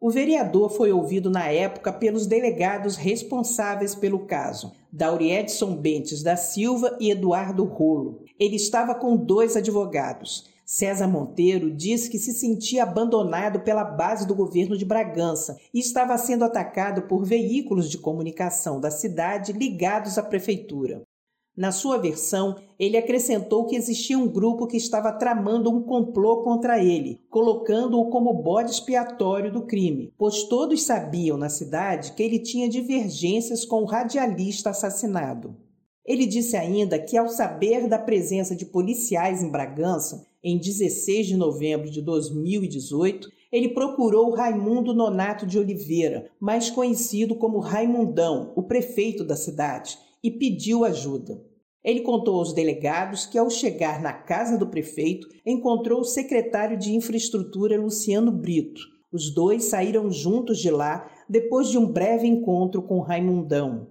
O 0.00 0.08
vereador 0.08 0.70
foi 0.70 0.92
ouvido 0.92 1.28
na 1.28 1.48
época 1.48 1.92
pelos 1.92 2.28
delegados 2.28 2.94
responsáveis 2.94 3.96
pelo 3.96 4.20
caso, 4.20 4.70
Dauriedson 4.92 5.74
Bentes 5.74 6.22
da 6.22 6.36
Silva 6.36 6.96
e 7.00 7.10
Eduardo 7.10 7.64
Rolo. 7.64 8.22
Ele 8.38 8.54
estava 8.54 8.94
com 8.94 9.16
dois 9.16 9.56
advogados, 9.56 10.44
César 10.70 11.08
Monteiro 11.08 11.70
disse 11.70 12.10
que 12.10 12.18
se 12.18 12.30
sentia 12.30 12.82
abandonado 12.82 13.60
pela 13.60 13.82
base 13.82 14.26
do 14.26 14.34
governo 14.34 14.76
de 14.76 14.84
Bragança 14.84 15.56
e 15.72 15.78
estava 15.78 16.18
sendo 16.18 16.44
atacado 16.44 17.08
por 17.08 17.24
veículos 17.24 17.90
de 17.90 17.96
comunicação 17.96 18.78
da 18.78 18.90
cidade 18.90 19.54
ligados 19.54 20.18
à 20.18 20.22
prefeitura. 20.22 21.00
Na 21.56 21.72
sua 21.72 21.96
versão, 21.96 22.54
ele 22.78 22.98
acrescentou 22.98 23.64
que 23.64 23.76
existia 23.76 24.18
um 24.18 24.28
grupo 24.28 24.66
que 24.66 24.76
estava 24.76 25.10
tramando 25.10 25.70
um 25.70 25.82
complô 25.82 26.42
contra 26.42 26.78
ele, 26.78 27.18
colocando-o 27.30 28.10
como 28.10 28.34
bode 28.34 28.70
expiatório 28.70 29.50
do 29.50 29.62
crime, 29.62 30.12
pois 30.18 30.42
todos 30.42 30.82
sabiam 30.82 31.38
na 31.38 31.48
cidade 31.48 32.12
que 32.12 32.22
ele 32.22 32.38
tinha 32.38 32.68
divergências 32.68 33.64
com 33.64 33.80
o 33.80 33.86
radialista 33.86 34.68
assassinado. 34.68 35.56
Ele 36.04 36.26
disse 36.26 36.56
ainda 36.56 36.98
que, 36.98 37.16
ao 37.16 37.28
saber 37.28 37.86
da 37.86 37.98
presença 37.98 38.54
de 38.54 38.64
policiais 38.64 39.42
em 39.42 39.50
Bragança, 39.50 40.26
em 40.42 40.58
16 40.58 41.26
de 41.26 41.36
novembro 41.36 41.90
de 41.90 42.00
2018, 42.00 43.28
ele 43.50 43.70
procurou 43.70 44.30
Raimundo 44.30 44.94
Nonato 44.94 45.46
de 45.46 45.58
Oliveira, 45.58 46.30
mais 46.38 46.70
conhecido 46.70 47.34
como 47.34 47.58
Raimundão, 47.58 48.52
o 48.54 48.62
prefeito 48.62 49.24
da 49.24 49.34
cidade, 49.34 49.98
e 50.22 50.30
pediu 50.30 50.84
ajuda. 50.84 51.42
Ele 51.82 52.00
contou 52.00 52.36
aos 52.36 52.52
delegados 52.52 53.24
que, 53.24 53.38
ao 53.38 53.48
chegar 53.48 54.02
na 54.02 54.12
casa 54.12 54.58
do 54.58 54.66
prefeito, 54.66 55.26
encontrou 55.46 56.00
o 56.00 56.04
secretário 56.04 56.76
de 56.76 56.94
Infraestrutura 56.94 57.80
Luciano 57.80 58.30
Brito. 58.30 58.82
Os 59.10 59.32
dois 59.32 59.64
saíram 59.64 60.10
juntos 60.10 60.58
de 60.58 60.70
lá 60.70 61.10
depois 61.28 61.68
de 61.68 61.78
um 61.78 61.86
breve 61.86 62.26
encontro 62.26 62.82
com 62.82 63.00
Raimundão. 63.00 63.90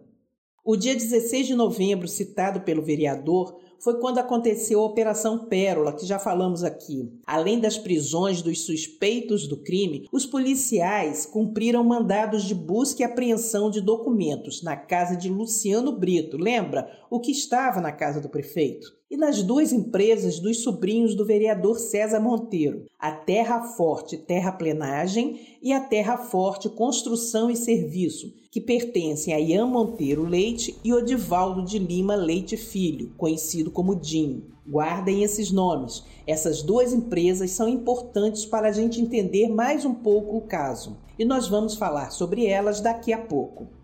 O 0.64 0.76
dia 0.76 0.94
16 0.94 1.48
de 1.48 1.56
novembro, 1.56 2.08
citado 2.08 2.62
pelo 2.62 2.84
vereador, 2.84 3.58
foi 3.80 4.00
quando 4.00 4.18
aconteceu 4.18 4.82
a 4.82 4.86
Operação 4.86 5.46
Pérola, 5.46 5.94
que 5.94 6.06
já 6.06 6.18
falamos 6.18 6.64
aqui. 6.64 7.12
Além 7.26 7.60
das 7.60 7.78
prisões 7.78 8.42
dos 8.42 8.66
suspeitos 8.66 9.48
do 9.48 9.58
crime, 9.58 10.08
os 10.12 10.26
policiais 10.26 11.26
cumpriram 11.26 11.84
mandados 11.84 12.44
de 12.44 12.56
busca 12.56 13.02
e 13.02 13.06
apreensão 13.06 13.70
de 13.70 13.82
documentos 13.82 14.64
na 14.64 14.76
casa 14.76 15.16
de 15.16 15.30
Luciano 15.30 15.92
Brito. 15.92 16.38
Lembra 16.38 16.90
o 17.10 17.20
que 17.20 17.32
estava 17.32 17.80
na 17.80 17.92
casa 17.92 18.20
do 18.20 18.30
prefeito? 18.30 18.97
E 19.10 19.16
nas 19.16 19.42
duas 19.42 19.72
empresas 19.72 20.40
dos 20.40 20.64
sobrinhos 20.64 21.16
do 21.16 21.26
vereador 21.26 21.80
César 21.80 22.20
Monteiro, 22.20 22.86
a 23.00 23.12
Terra 23.12 23.62
Forte 23.62 24.18
Terraplenagem 24.18 25.58
e 25.62 25.72
a 25.72 25.80
Terra 25.80 26.18
Forte 26.18 26.68
Construção 26.70 27.50
e 27.50 27.56
Serviço, 27.56 28.34
que 28.52 28.60
pertencem 28.60 29.34
a 29.34 29.40
Ian 29.40 29.68
Monteiro 29.68 30.26
Leite 30.26 30.78
e 30.84 30.94
Odivaldo 30.94 31.64
de 31.64 31.80
Lima 31.80 32.16
Leite 32.16 32.58
Filho, 32.58 33.14
conhecido 33.18 33.72
como 33.72 33.96
Dinho. 33.96 34.44
Guardem 34.68 35.24
esses 35.24 35.50
nomes. 35.50 36.04
Essas 36.26 36.62
duas 36.62 36.92
empresas 36.92 37.52
são 37.52 37.70
importantes 37.70 38.46
para 38.46 38.68
a 38.68 38.72
gente 38.72 39.00
entender 39.00 39.48
mais 39.48 39.86
um 39.86 39.94
pouco 39.94 40.36
o 40.36 40.42
caso. 40.42 40.98
E 41.18 41.24
nós 41.24 41.48
vamos 41.48 41.76
falar 41.76 42.12
sobre 42.12 42.46
elas 42.46 42.82
daqui 42.82 43.14
a 43.14 43.18
pouco. 43.18 43.77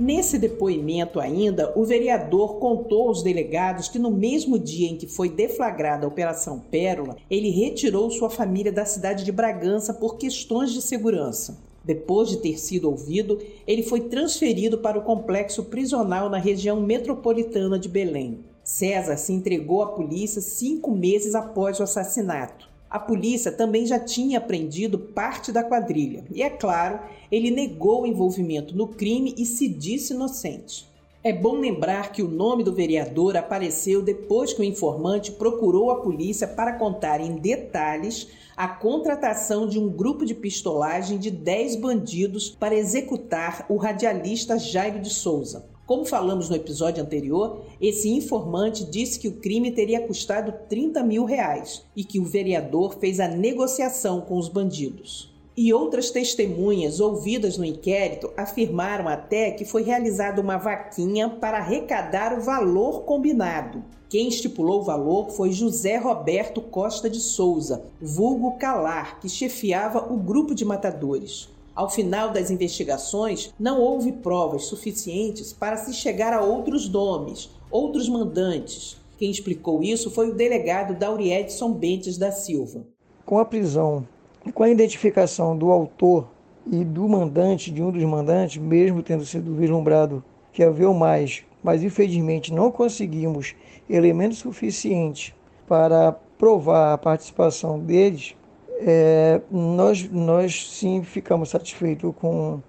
Nesse 0.00 0.38
depoimento 0.38 1.18
ainda, 1.18 1.72
o 1.74 1.84
vereador 1.84 2.60
contou 2.60 3.08
aos 3.08 3.20
delegados 3.20 3.88
que 3.88 3.98
no 3.98 4.12
mesmo 4.12 4.56
dia 4.56 4.88
em 4.88 4.96
que 4.96 5.08
foi 5.08 5.28
deflagrada 5.28 6.06
a 6.06 6.08
Operação 6.08 6.60
Pérola, 6.60 7.16
ele 7.28 7.50
retirou 7.50 8.08
sua 8.08 8.30
família 8.30 8.70
da 8.70 8.84
cidade 8.84 9.24
de 9.24 9.32
Bragança 9.32 9.92
por 9.92 10.16
questões 10.16 10.70
de 10.70 10.80
segurança. 10.80 11.58
Depois 11.84 12.28
de 12.28 12.36
ter 12.36 12.60
sido 12.60 12.88
ouvido, 12.88 13.40
ele 13.66 13.82
foi 13.82 14.02
transferido 14.02 14.78
para 14.78 14.96
o 14.96 15.02
complexo 15.02 15.64
prisional 15.64 16.30
na 16.30 16.38
região 16.38 16.80
metropolitana 16.80 17.76
de 17.76 17.88
Belém. 17.88 18.44
César 18.62 19.16
se 19.16 19.32
entregou 19.32 19.82
à 19.82 19.88
polícia 19.88 20.40
cinco 20.40 20.92
meses 20.92 21.34
após 21.34 21.80
o 21.80 21.82
assassinato. 21.82 22.68
A 22.90 22.98
polícia 22.98 23.52
também 23.52 23.84
já 23.84 24.00
tinha 24.00 24.40
prendido 24.40 24.98
parte 24.98 25.52
da 25.52 25.62
quadrilha 25.62 26.24
e, 26.32 26.42
é 26.42 26.48
claro, 26.48 27.00
ele 27.30 27.50
negou 27.50 28.02
o 28.02 28.06
envolvimento 28.06 28.74
no 28.74 28.88
crime 28.88 29.34
e 29.36 29.44
se 29.44 29.68
disse 29.68 30.14
inocente. 30.14 30.88
É 31.22 31.32
bom 31.32 31.56
lembrar 31.56 32.12
que 32.12 32.22
o 32.22 32.28
nome 32.28 32.64
do 32.64 32.72
vereador 32.72 33.36
apareceu 33.36 34.00
depois 34.00 34.54
que 34.54 34.60
o 34.62 34.64
informante 34.64 35.32
procurou 35.32 35.90
a 35.90 36.00
polícia 36.00 36.48
para 36.48 36.78
contar 36.78 37.20
em 37.20 37.36
detalhes 37.36 38.28
a 38.56 38.66
contratação 38.66 39.68
de 39.68 39.78
um 39.78 39.90
grupo 39.90 40.24
de 40.24 40.34
pistolagem 40.34 41.18
de 41.18 41.30
10 41.30 41.76
bandidos 41.76 42.56
para 42.58 42.74
executar 42.74 43.66
o 43.68 43.76
radialista 43.76 44.58
Jairo 44.58 45.00
de 45.00 45.10
Souza. 45.10 45.66
Como 45.88 46.04
falamos 46.04 46.50
no 46.50 46.56
episódio 46.56 47.02
anterior, 47.02 47.62
esse 47.80 48.10
informante 48.10 48.84
disse 48.84 49.18
que 49.18 49.26
o 49.26 49.36
crime 49.36 49.70
teria 49.70 50.06
custado 50.06 50.52
30 50.68 51.02
mil 51.02 51.24
reais 51.24 51.82
e 51.96 52.04
que 52.04 52.20
o 52.20 52.26
vereador 52.26 52.98
fez 52.98 53.18
a 53.18 53.26
negociação 53.26 54.20
com 54.20 54.36
os 54.36 54.50
bandidos. 54.50 55.32
E 55.56 55.72
outras 55.72 56.10
testemunhas 56.10 57.00
ouvidas 57.00 57.56
no 57.56 57.64
inquérito 57.64 58.30
afirmaram 58.36 59.08
até 59.08 59.50
que 59.50 59.64
foi 59.64 59.82
realizada 59.82 60.42
uma 60.42 60.58
vaquinha 60.58 61.30
para 61.30 61.56
arrecadar 61.56 62.38
o 62.38 62.42
valor 62.42 63.04
combinado. 63.04 63.82
Quem 64.10 64.28
estipulou 64.28 64.80
o 64.80 64.84
valor 64.84 65.30
foi 65.30 65.52
José 65.52 65.96
Roberto 65.96 66.60
Costa 66.60 67.08
de 67.08 67.18
Souza, 67.18 67.82
vulgo 67.98 68.58
Calar, 68.58 69.18
que 69.20 69.28
chefiava 69.30 70.12
o 70.12 70.18
grupo 70.18 70.54
de 70.54 70.66
matadores. 70.66 71.48
Ao 71.78 71.88
final 71.88 72.30
das 72.32 72.50
investigações, 72.50 73.54
não 73.56 73.80
houve 73.80 74.10
provas 74.10 74.64
suficientes 74.64 75.52
para 75.52 75.76
se 75.76 75.94
chegar 75.94 76.32
a 76.32 76.42
outros 76.42 76.88
nomes, 76.88 77.48
outros 77.70 78.08
mandantes. 78.08 79.00
Quem 79.16 79.30
explicou 79.30 79.80
isso 79.80 80.10
foi 80.10 80.28
o 80.28 80.34
delegado 80.34 80.98
Dauriedson 80.98 81.72
Bentes 81.72 82.18
da 82.18 82.32
Silva. 82.32 82.84
Com 83.24 83.38
a 83.38 83.44
prisão 83.44 84.04
e 84.44 84.50
com 84.50 84.64
a 84.64 84.68
identificação 84.68 85.56
do 85.56 85.70
autor 85.70 86.26
e 86.66 86.84
do 86.84 87.08
mandante, 87.08 87.70
de 87.70 87.80
um 87.80 87.92
dos 87.92 88.02
mandantes, 88.02 88.60
mesmo 88.60 89.00
tendo 89.00 89.24
sido 89.24 89.54
vislumbrado 89.54 90.24
que 90.52 90.64
havia 90.64 90.92
mais, 90.92 91.44
mas 91.62 91.84
infelizmente 91.84 92.52
não 92.52 92.72
conseguimos 92.72 93.54
elementos 93.88 94.38
suficientes 94.38 95.32
para 95.68 96.10
provar 96.36 96.94
a 96.94 96.98
participação 96.98 97.78
deles, 97.78 98.34
é, 98.80 99.40
nós, 99.50 100.08
nós 100.10 100.68
sim 100.70 101.02
ficamos 101.02 101.50
satisfeitos 101.50 102.14
com, 102.16 102.60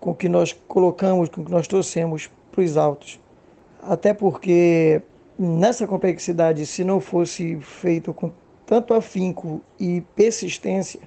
com 0.00 0.10
o 0.10 0.14
que 0.14 0.28
nós 0.28 0.52
colocamos, 0.66 1.28
com 1.28 1.42
o 1.42 1.44
que 1.44 1.50
nós 1.50 1.66
trouxemos 1.66 2.30
para 2.50 2.62
os 2.62 2.76
autos. 2.76 3.20
Até 3.82 4.12
porque 4.12 5.02
nessa 5.38 5.86
complexidade, 5.86 6.66
se 6.66 6.84
não 6.84 7.00
fosse 7.00 7.58
feito 7.60 8.12
com 8.12 8.30
tanto 8.66 8.94
afinco 8.94 9.60
e 9.78 10.00
persistência, 10.14 11.00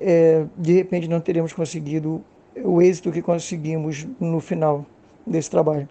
é, 0.00 0.44
de 0.56 0.72
repente 0.72 1.08
não 1.08 1.20
teríamos 1.20 1.52
conseguido 1.52 2.22
o 2.56 2.82
êxito 2.82 3.12
que 3.12 3.22
conseguimos 3.22 4.06
no 4.18 4.40
final 4.40 4.84
desse 5.26 5.50
trabalho. 5.50 5.88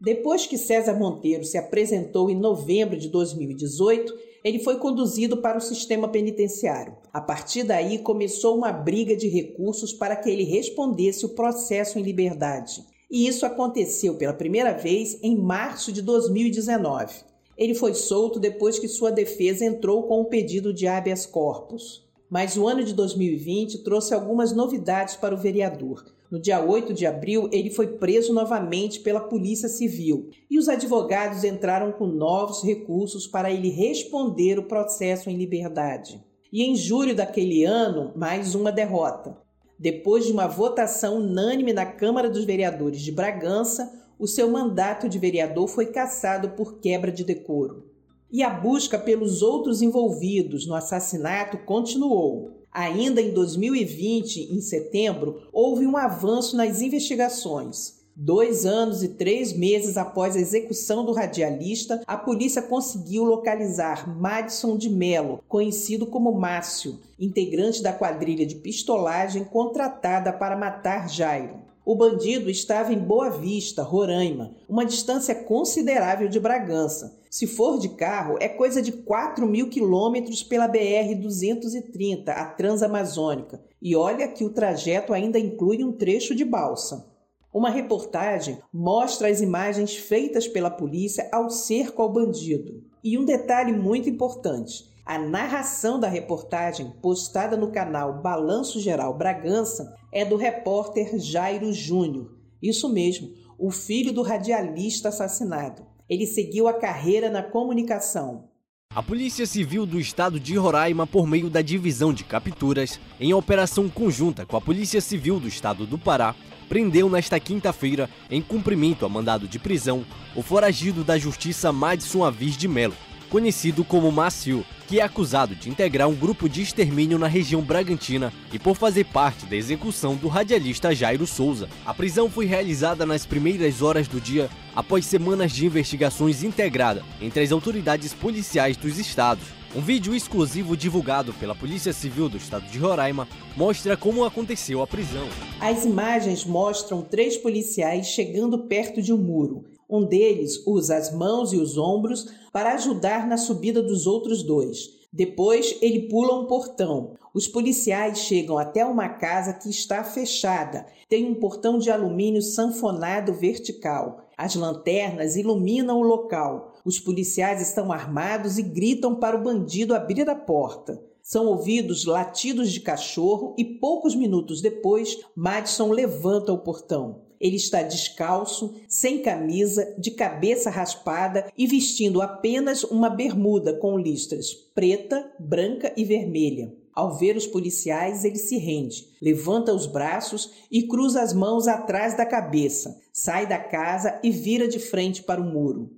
Depois 0.00 0.46
que 0.46 0.56
César 0.56 0.94
Monteiro 0.94 1.44
se 1.44 1.58
apresentou 1.58 2.30
em 2.30 2.34
novembro 2.34 2.96
de 2.96 3.08
2018, 3.08 4.14
ele 4.42 4.58
foi 4.58 4.78
conduzido 4.78 5.36
para 5.36 5.58
o 5.58 5.60
sistema 5.60 6.08
penitenciário. 6.08 6.96
A 7.12 7.20
partir 7.20 7.64
daí 7.64 7.98
começou 7.98 8.56
uma 8.56 8.72
briga 8.72 9.14
de 9.14 9.28
recursos 9.28 9.92
para 9.92 10.16
que 10.16 10.30
ele 10.30 10.44
respondesse 10.44 11.26
o 11.26 11.34
processo 11.34 11.98
em 11.98 12.02
liberdade. 12.02 12.82
E 13.10 13.26
isso 13.26 13.44
aconteceu 13.44 14.14
pela 14.14 14.32
primeira 14.32 14.72
vez 14.72 15.18
em 15.22 15.36
março 15.36 15.92
de 15.92 16.00
2019. 16.00 17.14
Ele 17.58 17.74
foi 17.74 17.92
solto 17.92 18.40
depois 18.40 18.78
que 18.78 18.88
sua 18.88 19.10
defesa 19.10 19.66
entrou 19.66 20.04
com 20.04 20.22
um 20.22 20.24
pedido 20.24 20.72
de 20.72 20.86
habeas 20.86 21.26
corpus. 21.26 22.08
Mas 22.30 22.56
o 22.56 22.68
ano 22.68 22.84
de 22.84 22.94
2020 22.94 23.78
trouxe 23.78 24.14
algumas 24.14 24.54
novidades 24.54 25.16
para 25.16 25.34
o 25.34 25.38
vereador. 25.38 26.04
No 26.30 26.38
dia 26.38 26.64
8 26.64 26.94
de 26.94 27.04
abril, 27.04 27.48
ele 27.52 27.70
foi 27.70 27.88
preso 27.88 28.32
novamente 28.32 29.00
pela 29.00 29.18
Polícia 29.18 29.68
Civil 29.68 30.30
e 30.48 30.56
os 30.56 30.68
advogados 30.68 31.42
entraram 31.42 31.90
com 31.90 32.06
novos 32.06 32.62
recursos 32.62 33.26
para 33.26 33.50
ele 33.50 33.68
responder 33.68 34.60
o 34.60 34.68
processo 34.68 35.28
em 35.28 35.36
liberdade. 35.36 36.22
E 36.52 36.62
em 36.62 36.76
julho 36.76 37.16
daquele 37.16 37.64
ano, 37.64 38.12
mais 38.14 38.54
uma 38.54 38.70
derrota. 38.70 39.36
Depois 39.76 40.24
de 40.24 40.32
uma 40.32 40.46
votação 40.46 41.16
unânime 41.16 41.72
na 41.72 41.86
Câmara 41.86 42.30
dos 42.30 42.44
Vereadores 42.44 43.00
de 43.00 43.10
Bragança, 43.10 43.90
o 44.18 44.28
seu 44.28 44.48
mandato 44.50 45.08
de 45.08 45.18
vereador 45.18 45.66
foi 45.66 45.86
cassado 45.86 46.50
por 46.50 46.78
quebra 46.78 47.10
de 47.10 47.24
decoro. 47.24 47.89
E 48.32 48.42
a 48.42 48.50
busca 48.50 48.98
pelos 48.98 49.42
outros 49.42 49.82
envolvidos 49.82 50.66
no 50.66 50.74
assassinato 50.74 51.58
continuou. 51.58 52.52
Ainda 52.72 53.20
em 53.20 53.34
2020, 53.34 54.54
em 54.54 54.60
setembro, 54.60 55.42
houve 55.52 55.84
um 55.86 55.96
avanço 55.96 56.56
nas 56.56 56.80
investigações. 56.80 57.98
Dois 58.14 58.66
anos 58.66 59.02
e 59.02 59.08
três 59.08 59.52
meses 59.52 59.96
após 59.96 60.36
a 60.36 60.40
execução 60.40 61.04
do 61.04 61.12
radialista, 61.12 62.02
a 62.06 62.16
polícia 62.16 62.60
conseguiu 62.60 63.24
localizar 63.24 64.08
Madison 64.08 64.76
de 64.76 64.90
Mello, 64.90 65.42
conhecido 65.48 66.06
como 66.06 66.30
Márcio, 66.32 66.98
integrante 67.18 67.82
da 67.82 67.92
quadrilha 67.92 68.44
de 68.44 68.56
pistolagem 68.56 69.42
contratada 69.42 70.32
para 70.32 70.56
matar 70.56 71.08
Jairo. 71.08 71.60
O 71.84 71.94
bandido 71.94 72.50
estava 72.50 72.92
em 72.92 72.98
Boa 72.98 73.30
Vista, 73.30 73.82
Roraima, 73.82 74.54
uma 74.68 74.84
distância 74.84 75.34
considerável 75.34 76.28
de 76.28 76.38
Bragança. 76.38 77.18
Se 77.30 77.46
for 77.46 77.78
de 77.78 77.90
carro, 77.90 78.36
é 78.40 78.48
coisa 78.48 78.82
de 78.82 78.90
4 78.90 79.46
mil 79.46 79.68
quilômetros 79.68 80.42
pela 80.42 80.68
BR-230, 80.68 82.28
a 82.28 82.44
Transamazônica. 82.46 83.62
E 83.80 83.94
olha 83.94 84.26
que 84.26 84.44
o 84.44 84.50
trajeto 84.50 85.12
ainda 85.12 85.38
inclui 85.38 85.84
um 85.84 85.92
trecho 85.92 86.34
de 86.34 86.44
balsa. 86.44 87.08
Uma 87.54 87.70
reportagem 87.70 88.58
mostra 88.72 89.28
as 89.28 89.40
imagens 89.40 89.94
feitas 89.94 90.48
pela 90.48 90.72
polícia 90.72 91.28
ao 91.30 91.50
cerco 91.50 92.02
ao 92.02 92.12
bandido. 92.12 92.82
E 93.02 93.16
um 93.16 93.24
detalhe 93.24 93.72
muito 93.72 94.10
importante: 94.10 94.90
a 95.06 95.16
narração 95.16 96.00
da 96.00 96.08
reportagem, 96.08 96.92
postada 97.00 97.56
no 97.56 97.70
canal 97.70 98.20
Balanço 98.20 98.80
Geral 98.80 99.16
Bragança, 99.16 99.94
é 100.12 100.24
do 100.24 100.34
repórter 100.34 101.16
Jairo 101.16 101.72
Júnior. 101.72 102.36
Isso 102.60 102.88
mesmo, 102.88 103.30
o 103.56 103.70
filho 103.70 104.12
do 104.12 104.22
radialista 104.22 105.10
assassinado. 105.10 105.89
Ele 106.10 106.26
seguiu 106.26 106.66
a 106.66 106.72
carreira 106.74 107.30
na 107.30 107.40
comunicação. 107.40 108.48
A 108.92 109.00
Polícia 109.00 109.46
Civil 109.46 109.86
do 109.86 110.00
Estado 110.00 110.40
de 110.40 110.56
Roraima, 110.56 111.06
por 111.06 111.24
meio 111.24 111.48
da 111.48 111.62
Divisão 111.62 112.12
de 112.12 112.24
Capturas, 112.24 112.98
em 113.20 113.32
operação 113.32 113.88
conjunta 113.88 114.44
com 114.44 114.56
a 114.56 114.60
Polícia 114.60 115.00
Civil 115.00 115.38
do 115.38 115.46
Estado 115.46 115.86
do 115.86 115.96
Pará, 115.96 116.34
prendeu 116.68 117.08
nesta 117.08 117.38
quinta-feira, 117.38 118.10
em 118.28 118.42
cumprimento 118.42 119.06
a 119.06 119.08
mandado 119.08 119.46
de 119.46 119.60
prisão, 119.60 120.04
o 120.34 120.42
foragido 120.42 121.04
da 121.04 121.16
Justiça 121.16 121.70
Madison 121.70 122.24
Avis 122.24 122.56
de 122.56 122.66
Melo, 122.66 122.96
conhecido 123.30 123.84
como 123.84 124.10
Macio, 124.10 124.66
que 124.88 124.98
é 124.98 125.02
acusado 125.02 125.54
de 125.54 125.70
integrar 125.70 126.08
um 126.08 126.14
grupo 126.14 126.48
de 126.48 126.62
extermínio 126.62 127.16
na 127.16 127.28
região 127.28 127.62
Bragantina 127.62 128.32
e 128.52 128.58
por 128.58 128.74
fazer 128.74 129.04
parte 129.04 129.46
da 129.46 129.54
execução 129.54 130.16
do 130.16 130.26
radialista 130.26 130.92
Jairo 130.92 131.28
Souza. 131.28 131.68
A 131.86 131.94
prisão 131.94 132.28
foi 132.28 132.44
realizada 132.44 133.06
nas 133.06 133.24
primeiras 133.24 133.82
horas 133.82 134.08
do 134.08 134.20
dia, 134.20 134.50
após 134.74 135.06
semanas 135.06 135.52
de 135.52 135.64
investigações 135.64 136.42
integrada 136.42 137.04
entre 137.20 137.42
as 137.42 137.52
autoridades 137.52 138.12
policiais 138.12 138.76
dos 138.76 138.98
estados. 138.98 139.44
Um 139.76 139.80
vídeo 139.80 140.12
exclusivo 140.12 140.76
divulgado 140.76 141.32
pela 141.34 141.54
Polícia 141.54 141.92
Civil 141.92 142.28
do 142.28 142.36
Estado 142.36 142.66
de 142.66 142.76
Roraima 142.76 143.28
mostra 143.56 143.96
como 143.96 144.24
aconteceu 144.24 144.82
a 144.82 144.86
prisão. 144.88 145.28
As 145.60 145.84
imagens 145.84 146.44
mostram 146.44 147.02
três 147.02 147.36
policiais 147.36 148.08
chegando 148.08 148.66
perto 148.66 149.00
de 149.00 149.12
um 149.12 149.18
muro. 149.18 149.64
Um 149.90 150.04
deles 150.04 150.64
usa 150.66 150.96
as 150.96 151.12
mãos 151.12 151.52
e 151.52 151.56
os 151.56 151.76
ombros 151.76 152.28
para 152.52 152.74
ajudar 152.74 153.26
na 153.26 153.36
subida 153.36 153.82
dos 153.82 154.06
outros 154.06 154.42
dois. 154.42 155.00
Depois, 155.12 155.76
ele 155.82 156.08
pula 156.08 156.38
um 156.38 156.46
portão. 156.46 157.14
Os 157.34 157.48
policiais 157.48 158.18
chegam 158.18 158.56
até 158.56 158.84
uma 158.84 159.08
casa 159.08 159.52
que 159.52 159.68
está 159.68 160.04
fechada. 160.04 160.86
Tem 161.08 161.24
um 161.24 161.34
portão 161.34 161.78
de 161.78 161.90
alumínio 161.90 162.40
sanfonado 162.40 163.32
vertical. 163.32 164.28
As 164.38 164.54
lanternas 164.54 165.34
iluminam 165.34 165.98
o 165.98 166.04
local. 166.04 166.74
Os 166.84 167.00
policiais 167.00 167.60
estão 167.60 167.90
armados 167.90 168.56
e 168.56 168.62
gritam 168.62 169.16
para 169.16 169.36
o 169.36 169.42
bandido 169.42 169.94
abrir 169.94 170.30
a 170.30 170.36
porta. 170.36 171.02
São 171.22 171.46
ouvidos 171.46 172.04
latidos 172.04 172.72
de 172.72 172.80
cachorro 172.80 173.54
e 173.58 173.64
poucos 173.64 174.14
minutos 174.14 174.60
depois, 174.60 175.18
Madison 175.34 175.90
levanta 175.90 176.52
o 176.52 176.58
portão. 176.58 177.29
Ele 177.40 177.56
está 177.56 177.82
descalço, 177.82 178.74
sem 178.86 179.22
camisa, 179.22 179.94
de 179.96 180.10
cabeça 180.10 180.68
raspada 180.68 181.50
e 181.56 181.66
vestindo 181.66 182.20
apenas 182.20 182.84
uma 182.84 183.08
bermuda 183.08 183.72
com 183.72 183.98
listras 183.98 184.52
preta, 184.74 185.30
branca 185.38 185.92
e 185.96 186.04
vermelha. 186.04 186.72
Ao 186.94 187.16
ver 187.16 187.36
os 187.36 187.46
policiais, 187.46 188.24
ele 188.24 188.36
se 188.36 188.58
rende, 188.58 189.06
levanta 189.22 189.72
os 189.72 189.86
braços 189.86 190.50
e 190.70 190.82
cruza 190.82 191.22
as 191.22 191.32
mãos 191.32 191.68
atrás 191.68 192.16
da 192.16 192.26
cabeça, 192.26 192.98
sai 193.12 193.46
da 193.46 193.58
casa 193.58 194.18
e 194.22 194.30
vira 194.30 194.66
de 194.66 194.78
frente 194.78 195.22
para 195.22 195.40
o 195.40 195.44
muro. 195.44 195.90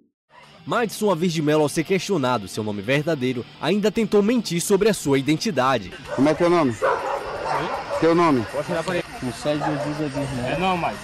Madison 0.65 1.11
Avis 1.11 1.33
de 1.33 1.43
Mello, 1.43 1.63
ao 1.63 1.69
ser 1.69 1.83
questionado 1.83 2.47
seu 2.47 2.63
nome 2.63 2.83
verdadeiro, 2.83 3.45
ainda 3.61 3.91
tentou 3.91 4.23
mentir 4.23 4.61
sobre 4.61 4.89
a 4.89 4.95
sua 4.95 5.19
identidade. 5.19 5.93
Como 6.15 6.29
é 6.29 6.35
teu 6.35 6.49
nome? 6.49 6.71
Oi? 6.73 7.99
Teu 8.01 8.15
nome? 8.15 8.45
Posso 8.53 8.71
olhar 8.71 8.85
para 8.85 8.97
ele? 8.97 9.05
O 9.23 9.33
Sérgio 9.33 9.65
de 9.65 10.53
É 10.53 10.59
não, 10.59 10.77
mais. 10.77 10.99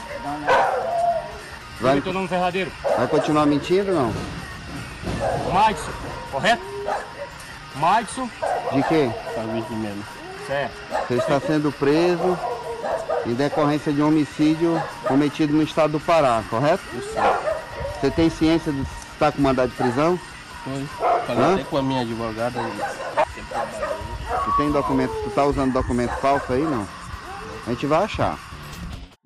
Vai, 1.80 2.00
teu 2.00 2.12
nome 2.12 2.26
verdadeiro? 2.26 2.72
vai 2.96 3.06
continuar 3.06 3.46
mentindo 3.46 3.90
ou 3.90 3.96
não? 3.96 4.14
Madison, 5.52 5.92
correto? 6.32 6.62
Madison. 7.76 8.28
De 8.72 8.82
quê? 8.84 9.10
Avis 9.36 9.64
de. 9.68 10.04
Certo. 10.46 10.72
Você 11.06 11.14
está 11.14 11.40
sendo 11.40 11.70
preso 11.70 12.38
em 13.26 13.34
decorrência 13.34 13.92
de 13.92 14.02
um 14.02 14.08
homicídio 14.08 14.82
cometido 15.06 15.52
no 15.52 15.62
estado 15.62 15.92
do 15.92 16.00
Pará, 16.00 16.42
correto? 16.50 16.82
Isso. 16.94 17.14
Você 18.00 18.10
tem 18.10 18.28
ciência 18.30 18.72
de 18.72 18.82
estar 19.12 19.32
com 19.32 19.42
mandado 19.42 19.70
de 19.70 19.76
prisão? 19.76 20.18
Foi. 20.64 20.86
Falei 21.26 21.54
até 21.54 21.64
com 21.64 21.76
a 21.76 21.82
minha 21.82 22.02
advogada. 22.02 22.60
Tu 24.44 24.56
tem 24.56 24.72
documento, 24.72 25.12
tu 25.22 25.30
tá 25.30 25.44
usando 25.44 25.72
documento 25.72 26.14
falso 26.20 26.52
aí, 26.52 26.62
não? 26.62 26.86
A 27.66 27.70
gente 27.70 27.86
vai 27.86 28.04
achar. 28.04 28.38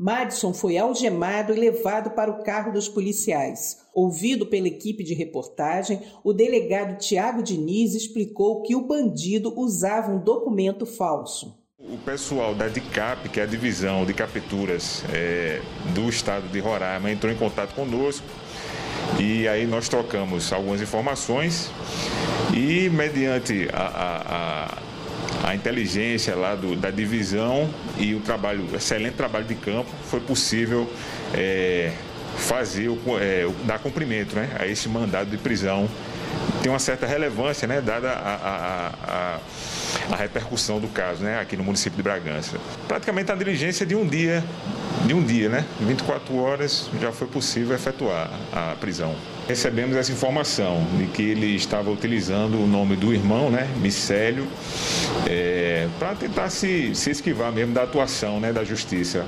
Madison 0.02 0.52
foi 0.52 0.76
algemado 0.76 1.54
e 1.54 1.60
levado 1.60 2.10
para 2.10 2.28
o 2.28 2.42
carro 2.42 2.72
dos 2.72 2.88
policiais. 2.88 3.78
Ouvido 3.94 4.44
pela 4.46 4.66
equipe 4.66 5.04
de 5.04 5.14
reportagem, 5.14 6.02
o 6.24 6.32
delegado 6.32 6.98
Tiago 6.98 7.40
Diniz 7.40 7.94
explicou 7.94 8.62
que 8.62 8.74
o 8.74 8.84
bandido 8.84 9.56
usava 9.56 10.10
um 10.10 10.18
documento 10.18 10.86
falso. 10.86 11.56
O 11.78 11.96
pessoal 11.98 12.52
da 12.52 12.66
DICAP, 12.66 13.28
que 13.28 13.38
é 13.38 13.44
a 13.44 13.46
divisão 13.46 14.04
de 14.04 14.12
capturas 14.12 15.04
é, 15.12 15.62
do 15.94 16.08
estado 16.08 16.48
de 16.48 16.58
Roraima, 16.58 17.12
entrou 17.12 17.32
em 17.32 17.36
contato 17.36 17.72
conosco 17.72 18.26
e 19.20 19.46
aí 19.46 19.68
nós 19.68 19.88
trocamos 19.88 20.52
algumas 20.52 20.80
informações 20.80 21.70
e 22.52 22.90
mediante 22.90 23.68
a, 23.72 23.82
a, 23.82 24.16
a, 24.66 24.78
a 25.42 25.55
inteligência 25.55 26.35
lá 26.37 26.55
do, 26.55 26.76
da 26.76 26.90
divisão 26.90 27.68
e 27.98 28.14
o 28.14 28.20
trabalho, 28.20 28.66
excelente 28.74 29.14
trabalho 29.14 29.44
de 29.44 29.55
campo, 29.55 29.90
foi 30.09 30.20
possível 30.20 30.90
é, 31.35 31.92
fazer, 32.37 32.88
o, 32.88 32.98
é, 33.20 33.48
dar 33.64 33.78
cumprimento 33.78 34.37
né, 34.37 34.50
a 34.59 34.66
esse 34.66 34.88
mandado 34.88 35.31
de 35.31 35.37
prisão. 35.37 35.88
Tem 36.62 36.70
uma 36.70 36.78
certa 36.78 37.07
relevância, 37.07 37.66
né, 37.66 37.81
dada 37.81 38.11
a, 38.11 38.35
a, 38.35 38.92
a, 39.02 40.14
a 40.14 40.16
repercussão 40.16 40.81
do 40.81 40.88
caso 40.88 41.22
né, 41.22 41.40
aqui 41.40 41.57
no 41.57 41.64
município 41.64 41.96
de 41.96 42.02
Bragança. 42.02 42.59
Praticamente 42.87 43.33
a 43.33 43.35
diligência 43.35 43.85
de 43.85 43.94
um 43.94 44.07
dia, 44.07 44.44
de 45.06 45.14
um 45.14 45.22
dia, 45.22 45.48
né? 45.48 45.64
24 45.80 46.36
horas 46.36 46.90
já 47.00 47.10
foi 47.12 47.26
possível 47.26 47.74
efetuar 47.74 48.30
a 48.52 48.74
prisão. 48.80 49.14
Recebemos 49.48 49.96
essa 49.96 50.12
informação 50.12 50.86
de 50.96 51.06
que 51.06 51.22
ele 51.22 51.56
estava 51.56 51.90
utilizando 51.90 52.62
o 52.62 52.66
nome 52.66 52.94
do 52.94 53.12
irmão, 53.12 53.50
né, 53.50 53.68
Micélio, 53.78 54.46
é, 55.26 55.88
para 55.98 56.14
tentar 56.14 56.48
se, 56.48 56.94
se 56.94 57.10
esquivar 57.10 57.50
mesmo 57.52 57.74
da 57.74 57.82
atuação 57.82 58.38
né, 58.38 58.52
da 58.52 58.62
justiça. 58.62 59.26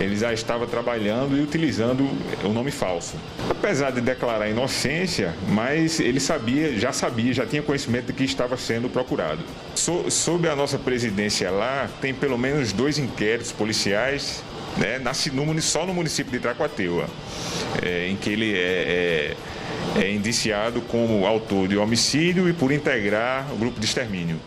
Ele 0.00 0.16
já 0.16 0.32
estava 0.32 0.66
trabalhando 0.66 1.36
e 1.36 1.40
utilizando 1.40 2.08
o 2.42 2.48
nome 2.48 2.72
falso. 2.72 3.14
Apesar 3.48 3.92
de 3.92 4.00
declarar 4.00 4.48
inocência, 4.48 5.32
mas 5.48 6.00
ele 6.00 6.18
sabia, 6.18 6.76
já 6.76 6.92
sabia, 6.92 7.32
já 7.32 7.46
tinha 7.46 7.62
conhecimento 7.62 8.06
de 8.06 8.12
que 8.12 8.24
estava 8.24 8.56
sendo 8.56 8.88
procurado. 8.88 9.40
So, 9.76 10.10
sob 10.10 10.48
a 10.48 10.56
nossa 10.56 10.78
presidência 10.78 11.48
lá, 11.50 11.88
tem 12.00 12.12
pelo 12.12 12.36
menos 12.36 12.72
dois 12.72 12.98
inquéritos 12.98 13.52
policiais 13.52 14.42
né, 14.78 14.98
na, 14.98 15.12
no, 15.32 15.62
só 15.62 15.86
no 15.86 15.94
município 15.94 16.32
de 16.32 16.40
Tracuateua, 16.40 17.06
é, 17.82 18.08
em 18.08 18.16
que 18.16 18.30
ele 18.30 18.54
é, 18.56 19.36
é, 19.96 20.02
é 20.02 20.12
indiciado 20.12 20.80
como 20.82 21.26
autor 21.26 21.68
de 21.68 21.76
homicídio 21.76 22.48
e 22.48 22.52
por 22.52 22.72
integrar 22.72 23.52
o 23.52 23.56
grupo 23.56 23.78
de 23.78 23.86
extermínio. 23.86 24.40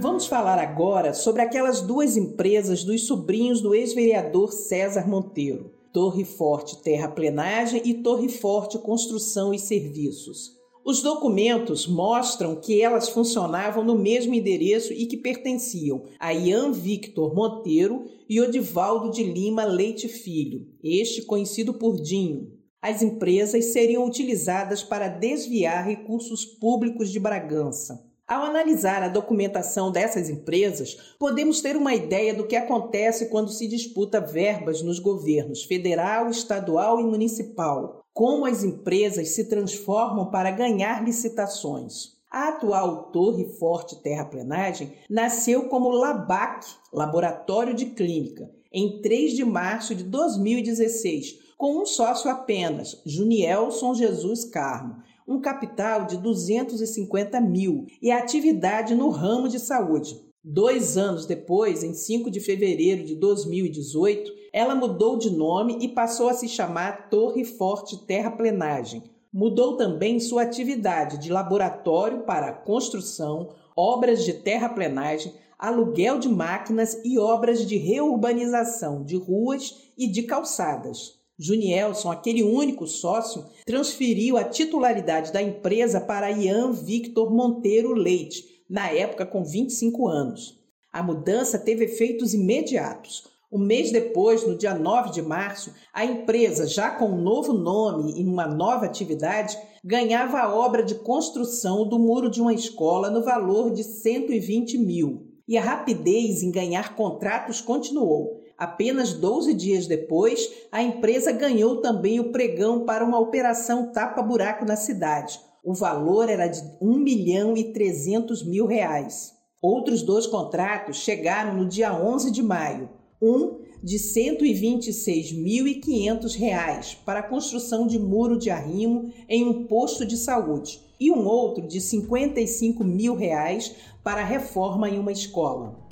Vamos 0.00 0.26
falar 0.26 0.58
agora 0.58 1.14
sobre 1.14 1.40
aquelas 1.40 1.80
duas 1.80 2.16
empresas 2.16 2.84
dos 2.84 3.06
sobrinhos 3.06 3.62
do 3.62 3.74
ex-vereador 3.74 4.52
César 4.52 5.08
Monteiro, 5.08 5.72
Torre 5.92 6.24
Forte 6.24 6.82
Terraplenagem 6.82 7.80
e 7.84 7.94
Torre 7.94 8.28
Forte 8.28 8.78
Construção 8.78 9.54
e 9.54 9.58
Serviços. 9.58 10.63
Os 10.84 11.00
documentos 11.00 11.86
mostram 11.86 12.56
que 12.56 12.82
elas 12.82 13.08
funcionavam 13.08 13.82
no 13.82 13.98
mesmo 13.98 14.34
endereço 14.34 14.92
e 14.92 15.06
que 15.06 15.16
pertenciam 15.16 16.04
a 16.20 16.30
Ian 16.34 16.72
Victor 16.72 17.34
Monteiro 17.34 18.04
e 18.28 18.38
Odivaldo 18.38 19.10
de 19.10 19.22
Lima 19.22 19.64
Leite 19.64 20.08
Filho, 20.08 20.66
este 20.82 21.22
conhecido 21.22 21.72
por 21.72 21.98
Dinho. 21.98 22.52
As 22.82 23.00
empresas 23.00 23.72
seriam 23.72 24.04
utilizadas 24.04 24.82
para 24.82 25.08
desviar 25.08 25.86
recursos 25.86 26.44
públicos 26.44 27.10
de 27.10 27.18
Bragança. 27.18 28.04
Ao 28.28 28.44
analisar 28.44 29.02
a 29.02 29.08
documentação 29.08 29.90
dessas 29.90 30.28
empresas, 30.28 31.14
podemos 31.18 31.62
ter 31.62 31.76
uma 31.76 31.94
ideia 31.94 32.34
do 32.34 32.46
que 32.46 32.56
acontece 32.56 33.30
quando 33.30 33.50
se 33.50 33.66
disputa 33.66 34.20
verbas 34.20 34.82
nos 34.82 34.98
governos 34.98 35.64
federal, 35.64 36.28
estadual 36.28 37.00
e 37.00 37.04
municipal. 37.04 38.03
Como 38.14 38.46
as 38.46 38.62
empresas 38.62 39.30
se 39.30 39.48
transformam 39.48 40.30
para 40.30 40.52
ganhar 40.52 41.04
licitações. 41.04 42.14
A 42.30 42.50
atual 42.50 43.10
Torre 43.10 43.44
Forte 43.58 44.00
Terraplenagem 44.02 44.92
nasceu 45.10 45.68
como 45.68 45.90
LABAC, 45.90 46.64
Laboratório 46.92 47.74
de 47.74 47.86
Clínica, 47.86 48.48
em 48.72 49.02
3 49.02 49.32
de 49.32 49.44
março 49.44 49.96
de 49.96 50.04
2016, 50.04 51.40
com 51.58 51.82
um 51.82 51.84
sócio 51.84 52.30
apenas, 52.30 53.02
Junielson 53.04 53.94
Jesus 53.94 54.44
Carmo, 54.44 55.02
um 55.26 55.40
capital 55.40 56.06
de 56.06 56.16
250 56.16 57.40
mil 57.40 57.86
e 58.00 58.12
atividade 58.12 58.94
no 58.94 59.08
ramo 59.08 59.48
de 59.48 59.58
saúde. 59.58 60.20
Dois 60.42 60.96
anos 60.96 61.26
depois, 61.26 61.82
em 61.82 61.94
5 61.94 62.30
de 62.30 62.38
fevereiro 62.38 63.02
de 63.02 63.16
2018, 63.16 64.43
ela 64.54 64.76
mudou 64.76 65.18
de 65.18 65.30
nome 65.30 65.78
e 65.80 65.88
passou 65.88 66.28
a 66.28 66.32
se 66.32 66.48
chamar 66.48 67.10
Torre 67.10 67.44
Forte 67.44 67.96
Terraplenagem. 68.06 69.02
Mudou 69.32 69.76
também 69.76 70.20
sua 70.20 70.42
atividade 70.42 71.18
de 71.18 71.28
laboratório 71.28 72.20
para 72.20 72.52
construção, 72.52 73.48
obras 73.74 74.24
de 74.24 74.32
terraplenagem, 74.32 75.34
aluguel 75.58 76.20
de 76.20 76.28
máquinas 76.28 77.00
e 77.04 77.18
obras 77.18 77.66
de 77.66 77.76
reurbanização 77.76 79.02
de 79.02 79.16
ruas 79.16 79.90
e 79.98 80.06
de 80.06 80.22
calçadas. 80.22 81.18
Junielson, 81.36 82.12
aquele 82.12 82.44
único 82.44 82.86
sócio, 82.86 83.44
transferiu 83.66 84.36
a 84.36 84.44
titularidade 84.44 85.32
da 85.32 85.42
empresa 85.42 86.00
para 86.00 86.30
Ian 86.30 86.70
Victor 86.70 87.28
Monteiro 87.28 87.92
Leite, 87.92 88.62
na 88.70 88.88
época 88.88 89.26
com 89.26 89.42
25 89.42 90.06
anos. 90.06 90.60
A 90.92 91.02
mudança 91.02 91.58
teve 91.58 91.86
efeitos 91.86 92.34
imediatos. 92.34 93.33
Um 93.54 93.60
mês 93.60 93.92
depois, 93.92 94.44
no 94.44 94.58
dia 94.58 94.74
9 94.74 95.12
de 95.12 95.22
março, 95.22 95.72
a 95.92 96.04
empresa, 96.04 96.66
já 96.66 96.90
com 96.90 97.04
um 97.04 97.22
novo 97.22 97.52
nome 97.52 98.20
e 98.20 98.24
uma 98.26 98.48
nova 98.48 98.84
atividade, 98.84 99.56
ganhava 99.84 100.40
a 100.40 100.52
obra 100.52 100.82
de 100.82 100.96
construção 100.96 101.88
do 101.88 101.96
muro 101.96 102.28
de 102.28 102.40
uma 102.40 102.52
escola 102.52 103.08
no 103.10 103.22
valor 103.22 103.70
de 103.70 103.84
120 103.84 104.76
mil. 104.78 105.28
E 105.46 105.56
a 105.56 105.62
rapidez 105.62 106.42
em 106.42 106.50
ganhar 106.50 106.96
contratos 106.96 107.60
continuou. 107.60 108.40
Apenas 108.58 109.12
12 109.12 109.54
dias 109.54 109.86
depois, 109.86 110.50
a 110.72 110.82
empresa 110.82 111.30
ganhou 111.30 111.80
também 111.80 112.18
o 112.18 112.32
pregão 112.32 112.84
para 112.84 113.04
uma 113.04 113.20
operação 113.20 113.92
tapa-buraco 113.92 114.64
na 114.64 114.74
cidade. 114.74 115.38
O 115.62 115.72
valor 115.72 116.28
era 116.28 116.48
de 116.48 116.60
1 116.82 116.98
milhão 116.98 117.56
e 117.56 117.72
300 117.72 118.42
mil 118.42 118.66
reais. 118.66 119.32
Outros 119.62 120.02
dois 120.02 120.26
contratos 120.26 120.96
chegaram 120.96 121.54
no 121.54 121.68
dia 121.68 121.94
11 121.94 122.32
de 122.32 122.42
maio. 122.42 123.03
Um 123.26 123.60
de 123.82 123.96
126.500 123.96 126.36
reais 126.36 126.94
para 127.06 127.20
a 127.20 127.22
construção 127.22 127.86
de 127.86 127.98
muro 127.98 128.38
de 128.38 128.50
arrimo 128.50 129.10
em 129.26 129.48
um 129.48 129.64
posto 129.64 130.04
de 130.04 130.18
saúde 130.18 130.82
e 131.00 131.10
um 131.10 131.26
outro 131.26 131.66
de 131.66 131.80
55 131.80 132.84
mil 132.84 133.14
reais 133.14 133.74
para 134.02 134.20
a 134.20 134.24
reforma 134.24 134.90
em 134.90 134.98
uma 134.98 135.10
escola. 135.10 135.82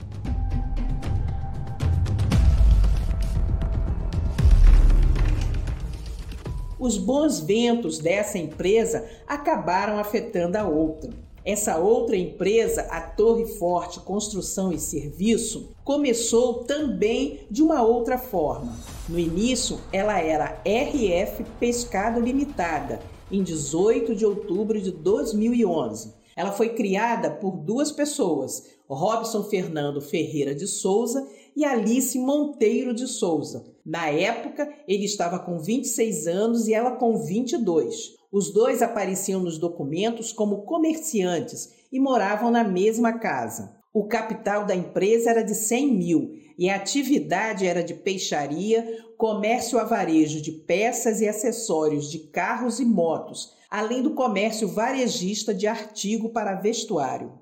os 6.79 6.99
bons 6.99 7.39
ventos 7.39 7.99
dessa 8.01 8.39
empresa 8.39 9.09
acabaram 9.25 10.01
afetando 10.01 10.59
a 10.59 10.67
outra. 10.67 11.13
Essa 11.45 11.77
outra 11.77 12.17
empresa, 12.17 12.83
a 12.83 13.01
Torre 13.01 13.47
Forte 13.59 13.99
Construção 13.99 14.73
e 14.73 14.79
Serviço, 14.79 15.75
começou 15.83 16.63
também 16.63 17.41
de 17.51 17.63
uma 17.65 17.83
outra 17.83 18.17
forma. 18.17 18.79
No 19.09 19.19
início, 19.19 19.81
ela 19.93 20.21
era 20.21 20.63
RF 20.65 21.43
Pescado 21.59 22.21
Limitada, 22.21 23.01
em 23.29 23.43
18 23.43 24.15
de 24.15 24.25
outubro 24.25 24.81
de 24.81 24.93
2011. 24.93 26.15
Ela 26.37 26.53
foi 26.53 26.71
criada 26.71 27.29
por 27.29 27.57
duas 27.57 27.91
pessoas, 27.91 28.63
Robson 28.89 29.43
Fernando 29.43 30.01
Ferreira 30.01 30.55
de 30.55 30.69
Souza 30.69 31.27
e 31.57 31.65
Alice 31.65 32.17
Monteiro 32.19 32.95
de 32.95 33.09
Souza. 33.09 33.65
Na 33.85 34.09
época, 34.09 34.73
ele 34.87 35.05
estava 35.05 35.41
com 35.41 35.59
26 35.59 36.29
anos 36.29 36.69
e 36.69 36.75
ela 36.75 36.93
com 36.93 37.19
22. 37.19 38.22
Os 38.33 38.51
dois 38.51 38.81
apareciam 38.81 39.43
nos 39.43 39.59
documentos 39.59 40.33
como 40.33 40.63
comerciantes 40.63 41.69
e 41.93 42.01
moravam 42.01 42.51
na 42.51 42.65
mesma 42.65 43.19
casa. 43.19 43.77
O 43.93 44.05
capital 44.09 44.65
da 44.65 44.75
empresa 44.75 45.29
era 45.29 45.43
de 45.43 45.55
100 45.55 45.93
mil 45.93 46.33
e 46.59 46.71
a 46.71 46.77
atividade 46.77 47.67
era 47.67 47.85
de 47.85 47.93
peixaria, 47.93 49.05
comércio 49.19 49.79
a 49.79 49.85
varejo 49.85 50.41
de 50.41 50.51
peças 50.51 51.21
e 51.21 51.29
acessórios 51.29 52.11
de 52.11 52.21
carros 52.21 52.81
e 52.81 52.87
motos, 52.87 53.53
além 53.69 54.03
do 54.03 54.15
comércio 54.15 54.67
varejista 54.67 55.53
de 55.53 55.67
artigo 55.67 56.31
para 56.31 56.55
vestuário. 56.55 57.33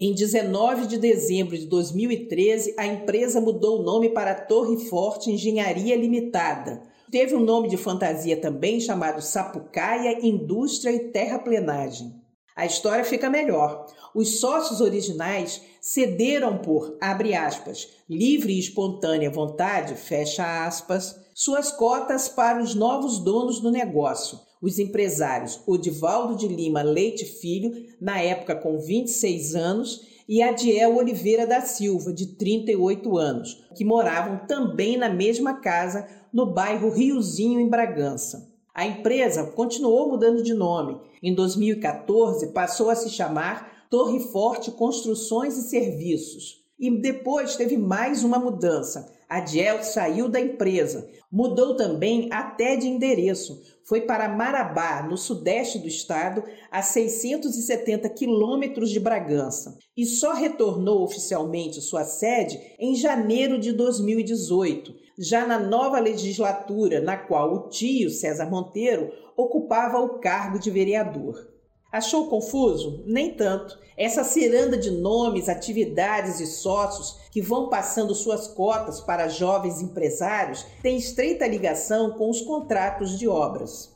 Em 0.00 0.14
19 0.14 0.86
de 0.86 0.96
dezembro 0.96 1.58
de 1.58 1.66
2013, 1.66 2.74
a 2.78 2.86
empresa 2.86 3.38
mudou 3.42 3.80
o 3.80 3.82
nome 3.82 4.08
para 4.08 4.34
Torre 4.34 4.88
Forte 4.88 5.30
Engenharia 5.30 5.94
Limitada. 5.94 6.88
Teve 7.10 7.34
um 7.34 7.40
nome 7.40 7.68
de 7.68 7.76
fantasia 7.76 8.40
também 8.40 8.80
chamado 8.80 9.20
Sapucaia 9.20 10.24
Indústria 10.24 10.92
e 10.92 11.10
Terraplenagem. 11.10 12.14
A 12.54 12.64
história 12.64 13.04
fica 13.04 13.28
melhor. 13.28 13.86
Os 14.14 14.38
sócios 14.38 14.80
originais 14.80 15.60
cederam 15.80 16.58
por, 16.58 16.96
abre 17.00 17.34
aspas, 17.34 17.88
livre 18.08 18.52
e 18.52 18.60
espontânea 18.60 19.30
vontade, 19.30 19.94
fecha 19.96 20.64
aspas, 20.66 21.16
suas 21.34 21.72
cotas 21.72 22.28
para 22.28 22.62
os 22.62 22.74
novos 22.74 23.18
donos 23.18 23.60
do 23.60 23.70
negócio, 23.70 24.38
os 24.60 24.78
empresários 24.78 25.60
Odivaldo 25.66 26.36
de 26.36 26.46
Lima 26.46 26.82
Leite 26.82 27.24
Filho, 27.24 27.86
na 28.00 28.20
época 28.20 28.54
com 28.54 28.78
26 28.78 29.54
anos, 29.54 30.02
e 30.28 30.42
Adiel 30.42 30.96
Oliveira 30.96 31.46
da 31.46 31.60
Silva, 31.60 32.12
de 32.12 32.26
38 32.36 33.18
anos, 33.18 33.64
que 33.74 33.84
moravam 33.84 34.46
também 34.46 34.96
na 34.96 35.08
mesma 35.08 35.54
casa 35.54 36.06
no 36.32 36.46
bairro 36.46 36.90
Riozinho, 36.90 37.58
em 37.58 37.68
Bragança. 37.68 38.48
A 38.72 38.86
empresa 38.86 39.44
continuou 39.44 40.08
mudando 40.08 40.42
de 40.42 40.54
nome. 40.54 41.00
Em 41.20 41.34
2014, 41.34 42.52
passou 42.52 42.90
a 42.90 42.94
se 42.94 43.10
chamar 43.10 43.86
Torre 43.90 44.20
Forte 44.20 44.70
Construções 44.70 45.56
e 45.56 45.68
Serviços. 45.68 46.60
E 46.78 46.90
depois 47.00 47.56
teve 47.56 47.76
mais 47.76 48.22
uma 48.22 48.38
mudança. 48.38 49.12
A 49.28 49.40
Diel 49.40 49.82
saiu 49.82 50.28
da 50.28 50.40
empresa, 50.40 51.08
mudou 51.30 51.76
também 51.76 52.28
até 52.32 52.76
de 52.76 52.88
endereço, 52.88 53.60
foi 53.90 54.02
para 54.02 54.28
Marabá, 54.28 55.02
no 55.02 55.16
sudeste 55.16 55.76
do 55.76 55.88
estado, 55.88 56.44
a 56.70 56.80
670 56.80 58.08
quilômetros 58.10 58.88
de 58.88 59.00
Bragança, 59.00 59.76
e 59.96 60.06
só 60.06 60.32
retornou 60.32 61.02
oficialmente 61.02 61.80
sua 61.80 62.04
sede 62.04 62.56
em 62.78 62.94
janeiro 62.94 63.58
de 63.58 63.72
2018, 63.72 64.94
já 65.18 65.44
na 65.44 65.58
nova 65.58 65.98
legislatura, 65.98 67.00
na 67.00 67.16
qual 67.16 67.52
o 67.52 67.68
tio 67.68 68.10
César 68.10 68.48
Monteiro 68.48 69.10
ocupava 69.36 69.98
o 69.98 70.20
cargo 70.20 70.60
de 70.60 70.70
vereador. 70.70 71.49
Achou 71.92 72.28
confuso? 72.28 73.02
Nem 73.04 73.34
tanto. 73.34 73.76
Essa 73.96 74.22
ciranda 74.22 74.78
de 74.78 74.92
nomes, 74.92 75.48
atividades 75.48 76.38
e 76.38 76.46
sócios 76.46 77.18
que 77.32 77.42
vão 77.42 77.68
passando 77.68 78.14
suas 78.14 78.46
cotas 78.46 79.00
para 79.00 79.28
jovens 79.28 79.82
empresários 79.82 80.64
tem 80.82 80.96
estreita 80.96 81.48
ligação 81.48 82.12
com 82.12 82.30
os 82.30 82.42
contratos 82.42 83.18
de 83.18 83.26
obras. 83.26 83.90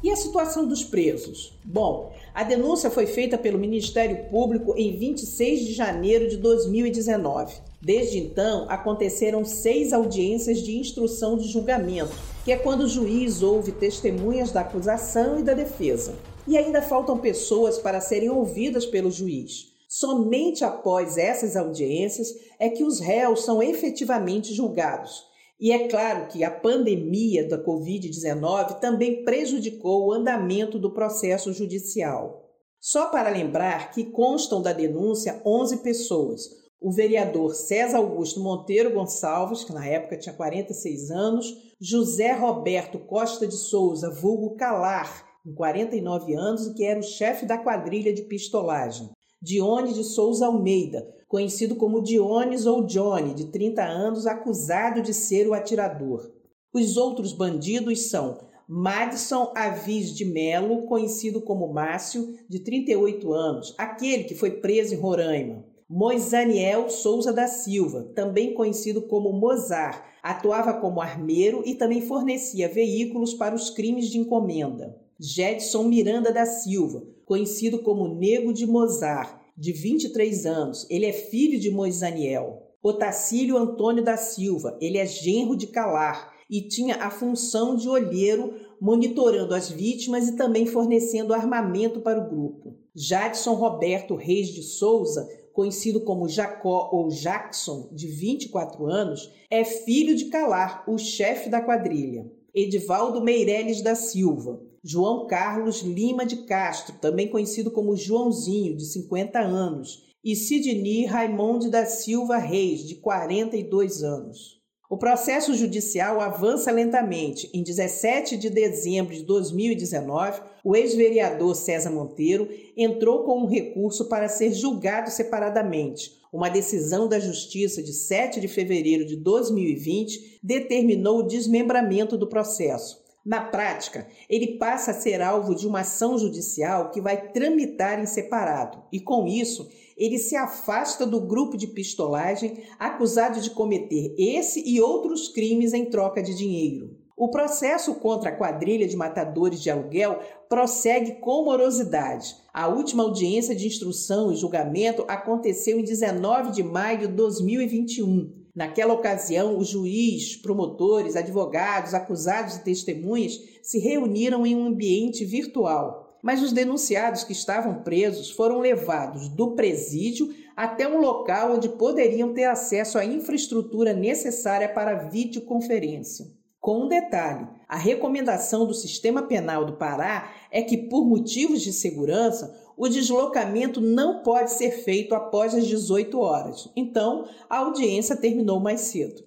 E 0.00 0.10
a 0.12 0.14
situação 0.14 0.68
dos 0.68 0.84
presos? 0.84 1.58
Bom, 1.64 2.12
a 2.32 2.44
denúncia 2.44 2.88
foi 2.88 3.06
feita 3.06 3.36
pelo 3.36 3.58
Ministério 3.58 4.30
Público 4.30 4.74
em 4.76 4.96
26 4.96 5.66
de 5.66 5.72
janeiro 5.72 6.28
de 6.28 6.36
2019. 6.36 7.66
Desde 7.86 8.18
então, 8.18 8.66
aconteceram 8.68 9.44
seis 9.44 9.92
audiências 9.92 10.58
de 10.58 10.76
instrução 10.76 11.38
de 11.38 11.46
julgamento, 11.46 12.10
que 12.44 12.50
é 12.50 12.56
quando 12.56 12.80
o 12.80 12.88
juiz 12.88 13.44
ouve 13.44 13.70
testemunhas 13.70 14.50
da 14.50 14.62
acusação 14.62 15.38
e 15.38 15.44
da 15.44 15.54
defesa. 15.54 16.16
E 16.48 16.58
ainda 16.58 16.82
faltam 16.82 17.16
pessoas 17.16 17.78
para 17.78 18.00
serem 18.00 18.28
ouvidas 18.28 18.84
pelo 18.84 19.08
juiz. 19.08 19.68
Somente 19.88 20.64
após 20.64 21.16
essas 21.16 21.54
audiências 21.54 22.26
é 22.58 22.68
que 22.68 22.82
os 22.82 22.98
réus 22.98 23.44
são 23.44 23.62
efetivamente 23.62 24.52
julgados. 24.52 25.22
E 25.60 25.70
é 25.70 25.86
claro 25.86 26.26
que 26.26 26.42
a 26.42 26.50
pandemia 26.50 27.48
da 27.48 27.64
Covid-19 27.64 28.80
também 28.80 29.22
prejudicou 29.22 30.08
o 30.08 30.12
andamento 30.12 30.76
do 30.76 30.92
processo 30.92 31.52
judicial. 31.52 32.50
Só 32.80 33.06
para 33.10 33.30
lembrar 33.30 33.92
que 33.92 34.02
constam 34.02 34.60
da 34.60 34.72
denúncia 34.72 35.40
11 35.46 35.76
pessoas, 35.84 36.65
o 36.80 36.92
vereador 36.92 37.54
César 37.54 37.98
Augusto 37.98 38.40
Monteiro 38.40 38.92
Gonçalves, 38.92 39.64
que 39.64 39.72
na 39.72 39.86
época 39.86 40.18
tinha 40.18 40.34
46 40.34 41.10
anos, 41.10 41.46
José 41.80 42.32
Roberto 42.32 42.98
Costa 42.98 43.46
de 43.46 43.56
Souza, 43.56 44.10
vulgo 44.10 44.56
Calar, 44.56 45.26
com 45.42 45.54
49 45.54 46.34
anos 46.34 46.66
e 46.66 46.74
que 46.74 46.84
era 46.84 47.00
o 47.00 47.02
chefe 47.02 47.46
da 47.46 47.58
quadrilha 47.58 48.12
de 48.12 48.22
pistolagem. 48.22 49.10
Dione 49.40 49.92
de 49.92 50.02
Souza 50.02 50.46
Almeida, 50.46 51.06
conhecido 51.28 51.76
como 51.76 52.02
Diones 52.02 52.66
ou 52.66 52.84
Johnny, 52.86 53.34
de 53.34 53.46
30 53.46 53.82
anos, 53.82 54.26
acusado 54.26 55.02
de 55.02 55.14
ser 55.14 55.48
o 55.48 55.54
atirador. 55.54 56.30
Os 56.72 56.96
outros 56.96 57.32
bandidos 57.32 58.10
são 58.10 58.38
Madison 58.68 59.52
Avis 59.54 60.14
de 60.14 60.24
Melo, 60.24 60.86
conhecido 60.86 61.40
como 61.40 61.72
Márcio, 61.72 62.36
de 62.48 62.60
38 62.60 63.32
anos, 63.32 63.74
aquele 63.78 64.24
que 64.24 64.34
foi 64.34 64.50
preso 64.50 64.94
em 64.94 64.98
Roraima. 64.98 65.64
Moisaniel 65.88 66.90
Souza 66.90 67.32
da 67.32 67.46
Silva, 67.46 68.10
também 68.12 68.54
conhecido 68.54 69.02
como 69.02 69.32
Mozart, 69.32 70.02
atuava 70.20 70.74
como 70.80 71.00
armeiro 71.00 71.62
e 71.64 71.76
também 71.76 72.00
fornecia 72.00 72.68
veículos 72.68 73.34
para 73.34 73.54
os 73.54 73.70
crimes 73.70 74.08
de 74.08 74.18
encomenda. 74.18 75.00
Jedson 75.18 75.84
Miranda 75.84 76.32
da 76.32 76.44
Silva, 76.44 77.04
conhecido 77.24 77.82
como 77.82 78.08
Nego 78.08 78.52
de 78.52 78.66
Mozart, 78.66 79.38
de 79.56 79.72
23 79.72 80.44
anos, 80.44 80.86
ele 80.90 81.06
é 81.06 81.12
filho 81.12 81.58
de 81.60 81.70
Moisaniel. 81.70 82.64
Otacílio 82.82 83.56
Antônio 83.56 84.02
da 84.02 84.16
Silva, 84.16 84.76
ele 84.80 84.98
é 84.98 85.06
genro 85.06 85.56
de 85.56 85.68
Calar 85.68 86.32
e 86.50 86.62
tinha 86.62 86.96
a 86.96 87.10
função 87.10 87.76
de 87.76 87.88
olheiro, 87.88 88.54
monitorando 88.80 89.54
as 89.54 89.70
vítimas 89.70 90.28
e 90.28 90.36
também 90.36 90.66
fornecendo 90.66 91.32
armamento 91.32 92.00
para 92.00 92.20
o 92.20 92.28
grupo. 92.28 92.76
Jadson 92.94 93.54
Roberto 93.54 94.14
Reis 94.14 94.48
de 94.48 94.62
Souza, 94.62 95.28
conhecido 95.56 96.02
como 96.02 96.28
Jacó 96.28 96.90
ou 96.92 97.08
Jackson, 97.08 97.88
de 97.90 98.06
24 98.06 98.86
anos, 98.86 99.32
é 99.50 99.64
filho 99.64 100.14
de 100.14 100.26
Calar, 100.26 100.84
o 100.86 100.98
chefe 100.98 101.48
da 101.48 101.62
quadrilha. 101.62 102.30
Edivaldo 102.54 103.22
Meireles 103.22 103.80
da 103.80 103.94
Silva, 103.94 104.60
João 104.84 105.26
Carlos 105.26 105.80
Lima 105.80 106.26
de 106.26 106.44
Castro, 106.44 106.96
também 107.00 107.28
conhecido 107.28 107.70
como 107.70 107.96
Joãozinho, 107.96 108.76
de 108.76 108.84
50 108.84 109.40
anos, 109.40 110.04
e 110.22 110.36
Sidney 110.36 111.06
Raimonde 111.06 111.70
da 111.70 111.86
Silva 111.86 112.36
Reis, 112.36 112.86
de 112.86 112.96
42 112.96 114.02
anos. 114.02 114.55
O 114.88 114.96
processo 114.96 115.52
judicial 115.52 116.20
avança 116.20 116.70
lentamente. 116.70 117.50
Em 117.52 117.60
17 117.60 118.36
de 118.36 118.48
dezembro 118.48 119.12
de 119.12 119.24
2019, 119.24 120.40
o 120.62 120.76
ex-vereador 120.76 121.56
César 121.56 121.90
Monteiro 121.90 122.48
entrou 122.76 123.24
com 123.24 123.40
um 123.40 123.46
recurso 123.46 124.08
para 124.08 124.28
ser 124.28 124.52
julgado 124.52 125.10
separadamente. 125.10 126.12
Uma 126.32 126.48
decisão 126.48 127.08
da 127.08 127.18
Justiça 127.18 127.82
de 127.82 127.92
7 127.92 128.40
de 128.40 128.46
fevereiro 128.46 129.04
de 129.04 129.16
2020 129.16 130.38
determinou 130.40 131.18
o 131.18 131.26
desmembramento 131.26 132.16
do 132.16 132.28
processo. 132.28 133.04
Na 133.24 133.40
prática, 133.40 134.06
ele 134.30 134.56
passa 134.56 134.92
a 134.92 134.94
ser 134.94 135.20
alvo 135.20 135.52
de 135.52 135.66
uma 135.66 135.80
ação 135.80 136.16
judicial 136.16 136.92
que 136.92 137.00
vai 137.00 137.32
tramitar 137.32 138.00
em 138.00 138.06
separado, 138.06 138.84
e 138.92 139.00
com 139.00 139.26
isso, 139.26 139.68
ele 139.96 140.18
se 140.18 140.36
afasta 140.36 141.06
do 141.06 141.20
grupo 141.20 141.56
de 141.56 141.66
pistolagem 141.66 142.64
acusado 142.78 143.40
de 143.40 143.50
cometer 143.50 144.14
esse 144.18 144.62
e 144.66 144.80
outros 144.80 145.28
crimes 145.28 145.72
em 145.72 145.86
troca 145.86 146.22
de 146.22 146.34
dinheiro. 146.34 146.96
O 147.16 147.30
processo 147.30 147.94
contra 147.94 148.28
a 148.28 148.36
quadrilha 148.36 148.86
de 148.86 148.94
matadores 148.94 149.62
de 149.62 149.70
aluguel 149.70 150.20
prossegue 150.50 151.12
com 151.12 151.44
morosidade. 151.44 152.36
A 152.52 152.68
última 152.68 153.04
audiência 153.04 153.56
de 153.56 153.66
instrução 153.66 154.30
e 154.30 154.36
julgamento 154.36 155.02
aconteceu 155.08 155.80
em 155.80 155.82
19 155.82 156.52
de 156.52 156.62
maio 156.62 156.98
de 156.98 157.06
2021. 157.08 158.46
Naquela 158.54 158.92
ocasião, 158.92 159.56
o 159.56 159.64
juiz, 159.64 160.36
promotores, 160.36 161.16
advogados, 161.16 161.94
acusados 161.94 162.56
e 162.56 162.64
testemunhas 162.64 163.40
se 163.62 163.78
reuniram 163.78 164.46
em 164.46 164.54
um 164.54 164.66
ambiente 164.66 165.24
virtual. 165.24 166.05
Mas 166.26 166.42
os 166.42 166.50
denunciados 166.50 167.22
que 167.22 167.30
estavam 167.30 167.84
presos 167.84 168.32
foram 168.32 168.58
levados 168.58 169.28
do 169.28 169.52
presídio 169.52 170.34
até 170.56 170.88
um 170.88 170.98
local 170.98 171.54
onde 171.54 171.68
poderiam 171.68 172.34
ter 172.34 172.46
acesso 172.46 172.98
à 172.98 173.04
infraestrutura 173.04 173.92
necessária 173.92 174.68
para 174.68 175.08
videoconferência. 175.08 176.26
Com 176.58 176.80
um 176.80 176.88
detalhe: 176.88 177.46
a 177.68 177.76
recomendação 177.76 178.66
do 178.66 178.74
sistema 178.74 179.22
penal 179.22 179.64
do 179.64 179.74
Pará 179.74 180.32
é 180.50 180.62
que, 180.62 180.76
por 180.76 181.06
motivos 181.06 181.62
de 181.62 181.72
segurança, 181.72 182.60
o 182.76 182.88
deslocamento 182.88 183.80
não 183.80 184.24
pode 184.24 184.50
ser 184.50 184.72
feito 184.82 185.14
após 185.14 185.54
as 185.54 185.64
18 185.64 186.18
horas. 186.18 186.68
Então, 186.74 187.28
a 187.48 187.58
audiência 187.58 188.16
terminou 188.16 188.58
mais 188.58 188.80
cedo. 188.80 189.22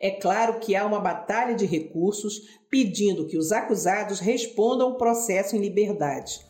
É 0.00 0.10
claro 0.10 0.58
que 0.60 0.74
há 0.74 0.84
uma 0.84 1.00
batalha 1.00 1.54
de 1.54 1.66
recursos 1.66 2.42
pedindo 2.70 3.26
que 3.26 3.38
os 3.38 3.52
acusados 3.52 4.20
respondam 4.20 4.90
o 4.90 4.96
processo 4.96 5.56
em 5.56 5.60
liberdade. 5.60 6.40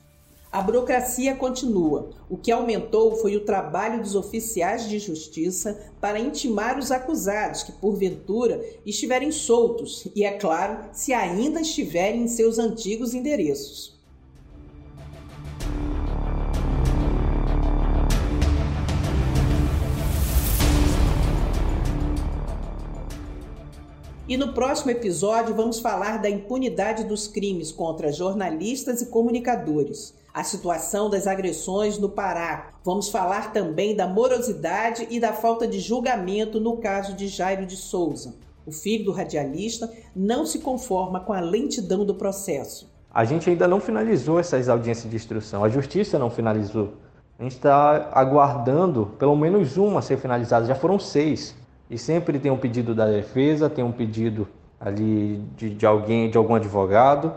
A 0.55 0.63
burocracia 0.63 1.35
continua. 1.35 2.11
O 2.31 2.37
que 2.37 2.53
aumentou 2.53 3.17
foi 3.17 3.35
o 3.35 3.45
trabalho 3.45 4.01
dos 4.01 4.15
oficiais 4.15 4.89
de 4.89 5.01
justiça 5.01 5.93
para 6.01 6.21
intimar 6.21 6.79
os 6.79 6.93
acusados 6.93 7.65
que, 7.65 7.73
porventura, 7.73 8.65
estiverem 8.87 9.33
soltos 9.33 10.07
e, 10.15 10.25
é 10.25 10.39
claro, 10.39 10.91
se 10.93 11.13
ainda 11.13 11.61
estiverem 11.61 12.23
em 12.23 12.29
seus 12.29 12.61
antigos 12.61 13.15
endereços. 13.15 13.94
E 24.27 24.39
no 24.39 24.55
próximo 24.55 24.91
episódio 24.91 25.55
vamos 25.55 25.81
falar 25.81 26.23
da 26.23 26.31
impunidade 26.31 27.05
dos 27.05 27.29
crimes 27.29 27.71
contra 27.71 28.11
jornalistas 28.11 29.03
e 29.03 29.07
comunicadores, 29.11 30.15
a 30.33 30.43
situação 30.43 31.11
das 31.11 31.27
agressões 31.27 31.99
no 31.99 32.09
Pará. 32.09 32.71
Vamos 32.83 33.11
falar 33.11 33.53
também 33.53 33.95
da 33.95 34.09
morosidade 34.09 35.07
e 35.11 35.21
da 35.21 35.35
falta 35.35 35.69
de 35.69 35.79
julgamento 35.79 36.59
no 36.59 36.79
caso 36.79 37.13
de 37.13 37.29
Jairo 37.29 37.67
de 37.67 37.77
Souza. 37.77 38.35
O 38.65 38.73
filho 38.73 39.05
do 39.05 39.13
radialista 39.13 39.93
não 40.17 40.47
se 40.47 40.61
conforma 40.61 41.21
com 41.21 41.35
a 41.35 41.41
lentidão 41.41 42.03
do 42.03 42.15
processo. 42.15 42.91
A 43.13 43.27
gente 43.27 43.51
ainda 43.51 43.69
não 43.69 43.79
finalizou 43.79 44.41
essas 44.41 44.71
audiências 44.71 45.11
de 45.11 45.17
instrução, 45.17 45.63
a 45.63 45.69
justiça 45.69 46.19
não 46.19 46.31
finalizou. 46.31 46.95
A 47.39 47.43
gente 47.43 47.57
está 47.57 48.11
aguardando 48.15 49.13
pelo 49.19 49.37
menos 49.37 49.77
uma 49.77 50.01
ser 50.01 50.17
finalizada, 50.17 50.65
já 50.65 50.75
foram 50.75 50.99
seis. 50.99 51.55
E 51.91 51.99
sempre 51.99 52.39
tem 52.39 52.51
um 52.51 52.57
pedido 52.57 52.95
da 52.95 53.07
defesa, 53.07 53.69
tem 53.69 53.85
um 53.85 53.93
pedido 53.93 54.49
ali 54.81 55.39
de, 55.57 55.71
de 55.75 55.87
alguém, 55.87 56.31
de 56.31 56.37
algum 56.37 56.55
advogado, 56.55 57.33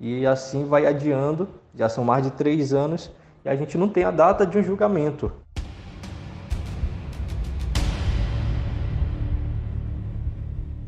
e 0.00 0.26
assim 0.26 0.64
vai 0.64 0.86
adiando. 0.86 1.48
Já 1.74 1.88
são 1.88 2.04
mais 2.04 2.24
de 2.24 2.30
três 2.32 2.72
anos 2.72 3.10
e 3.44 3.48
a 3.48 3.56
gente 3.56 3.78
não 3.78 3.88
tem 3.88 4.04
a 4.04 4.10
data 4.10 4.46
de 4.46 4.58
um 4.58 4.62
julgamento. 4.62 5.32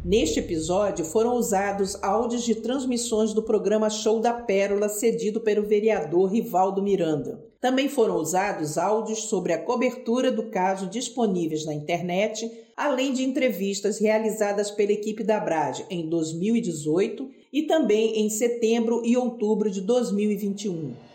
Neste 0.05 0.39
episódio 0.39 1.03
foram 1.03 1.35
usados 1.35 1.97
áudios 2.03 2.45
de 2.45 2.57
transmissões 2.57 3.33
do 3.33 3.43
programa 3.43 3.89
Show 3.89 4.21
da 4.21 4.35
Pérola, 4.35 4.87
cedido 4.87 5.41
pelo 5.41 5.67
vereador 5.67 6.31
Rivaldo 6.31 6.83
Miranda. 6.83 7.43
Também 7.59 7.89
foram 7.89 8.17
usados 8.17 8.77
áudios 8.77 9.21
sobre 9.21 9.55
a 9.55 9.63
cobertura 9.65 10.31
do 10.31 10.51
caso 10.51 10.91
disponíveis 10.91 11.65
na 11.65 11.73
internet, 11.73 12.51
além 12.77 13.15
de 13.15 13.25
entrevistas 13.25 13.99
realizadas 13.99 14.71
pela 14.71 14.93
equipe 14.93 15.25
da 15.25 15.41
Brad 15.41 15.81
em 15.89 16.07
2018 16.07 17.27
e 17.51 17.63
também 17.63 18.21
em 18.21 18.29
setembro 18.29 19.01
e 19.07 19.17
outubro 19.17 19.71
de 19.71 19.81
2021. 19.81 21.14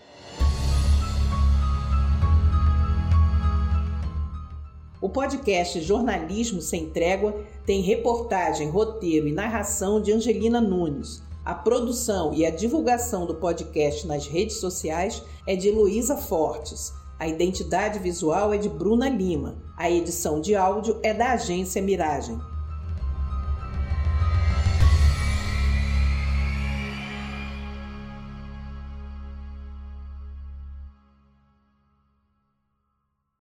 O 5.01 5.07
podcast 5.07 5.79
Jornalismo 5.79 6.61
Sem 6.61 6.89
Trégua 6.89 7.41
tem 7.65 7.79
reportagem, 7.79 8.69
roteiro 8.69 9.29
e 9.29 9.31
narração 9.31 10.01
de 10.01 10.11
Angelina 10.11 10.59
Nunes. 10.59 11.23
A 11.45 11.55
produção 11.55 12.33
e 12.33 12.45
a 12.45 12.49
divulgação 12.49 13.25
do 13.25 13.35
podcast 13.35 14.05
nas 14.05 14.27
redes 14.27 14.57
sociais 14.57 15.23
é 15.47 15.55
de 15.55 15.71
Luísa 15.71 16.17
Fortes. 16.17 16.91
A 17.17 17.29
identidade 17.29 17.97
visual 17.97 18.53
é 18.53 18.57
de 18.57 18.67
Bruna 18.67 19.07
Lima. 19.07 19.55
A 19.77 19.89
edição 19.89 20.41
de 20.41 20.53
áudio 20.53 20.99
é 21.01 21.13
da 21.13 21.31
agência 21.31 21.81
Miragem. 21.81 22.37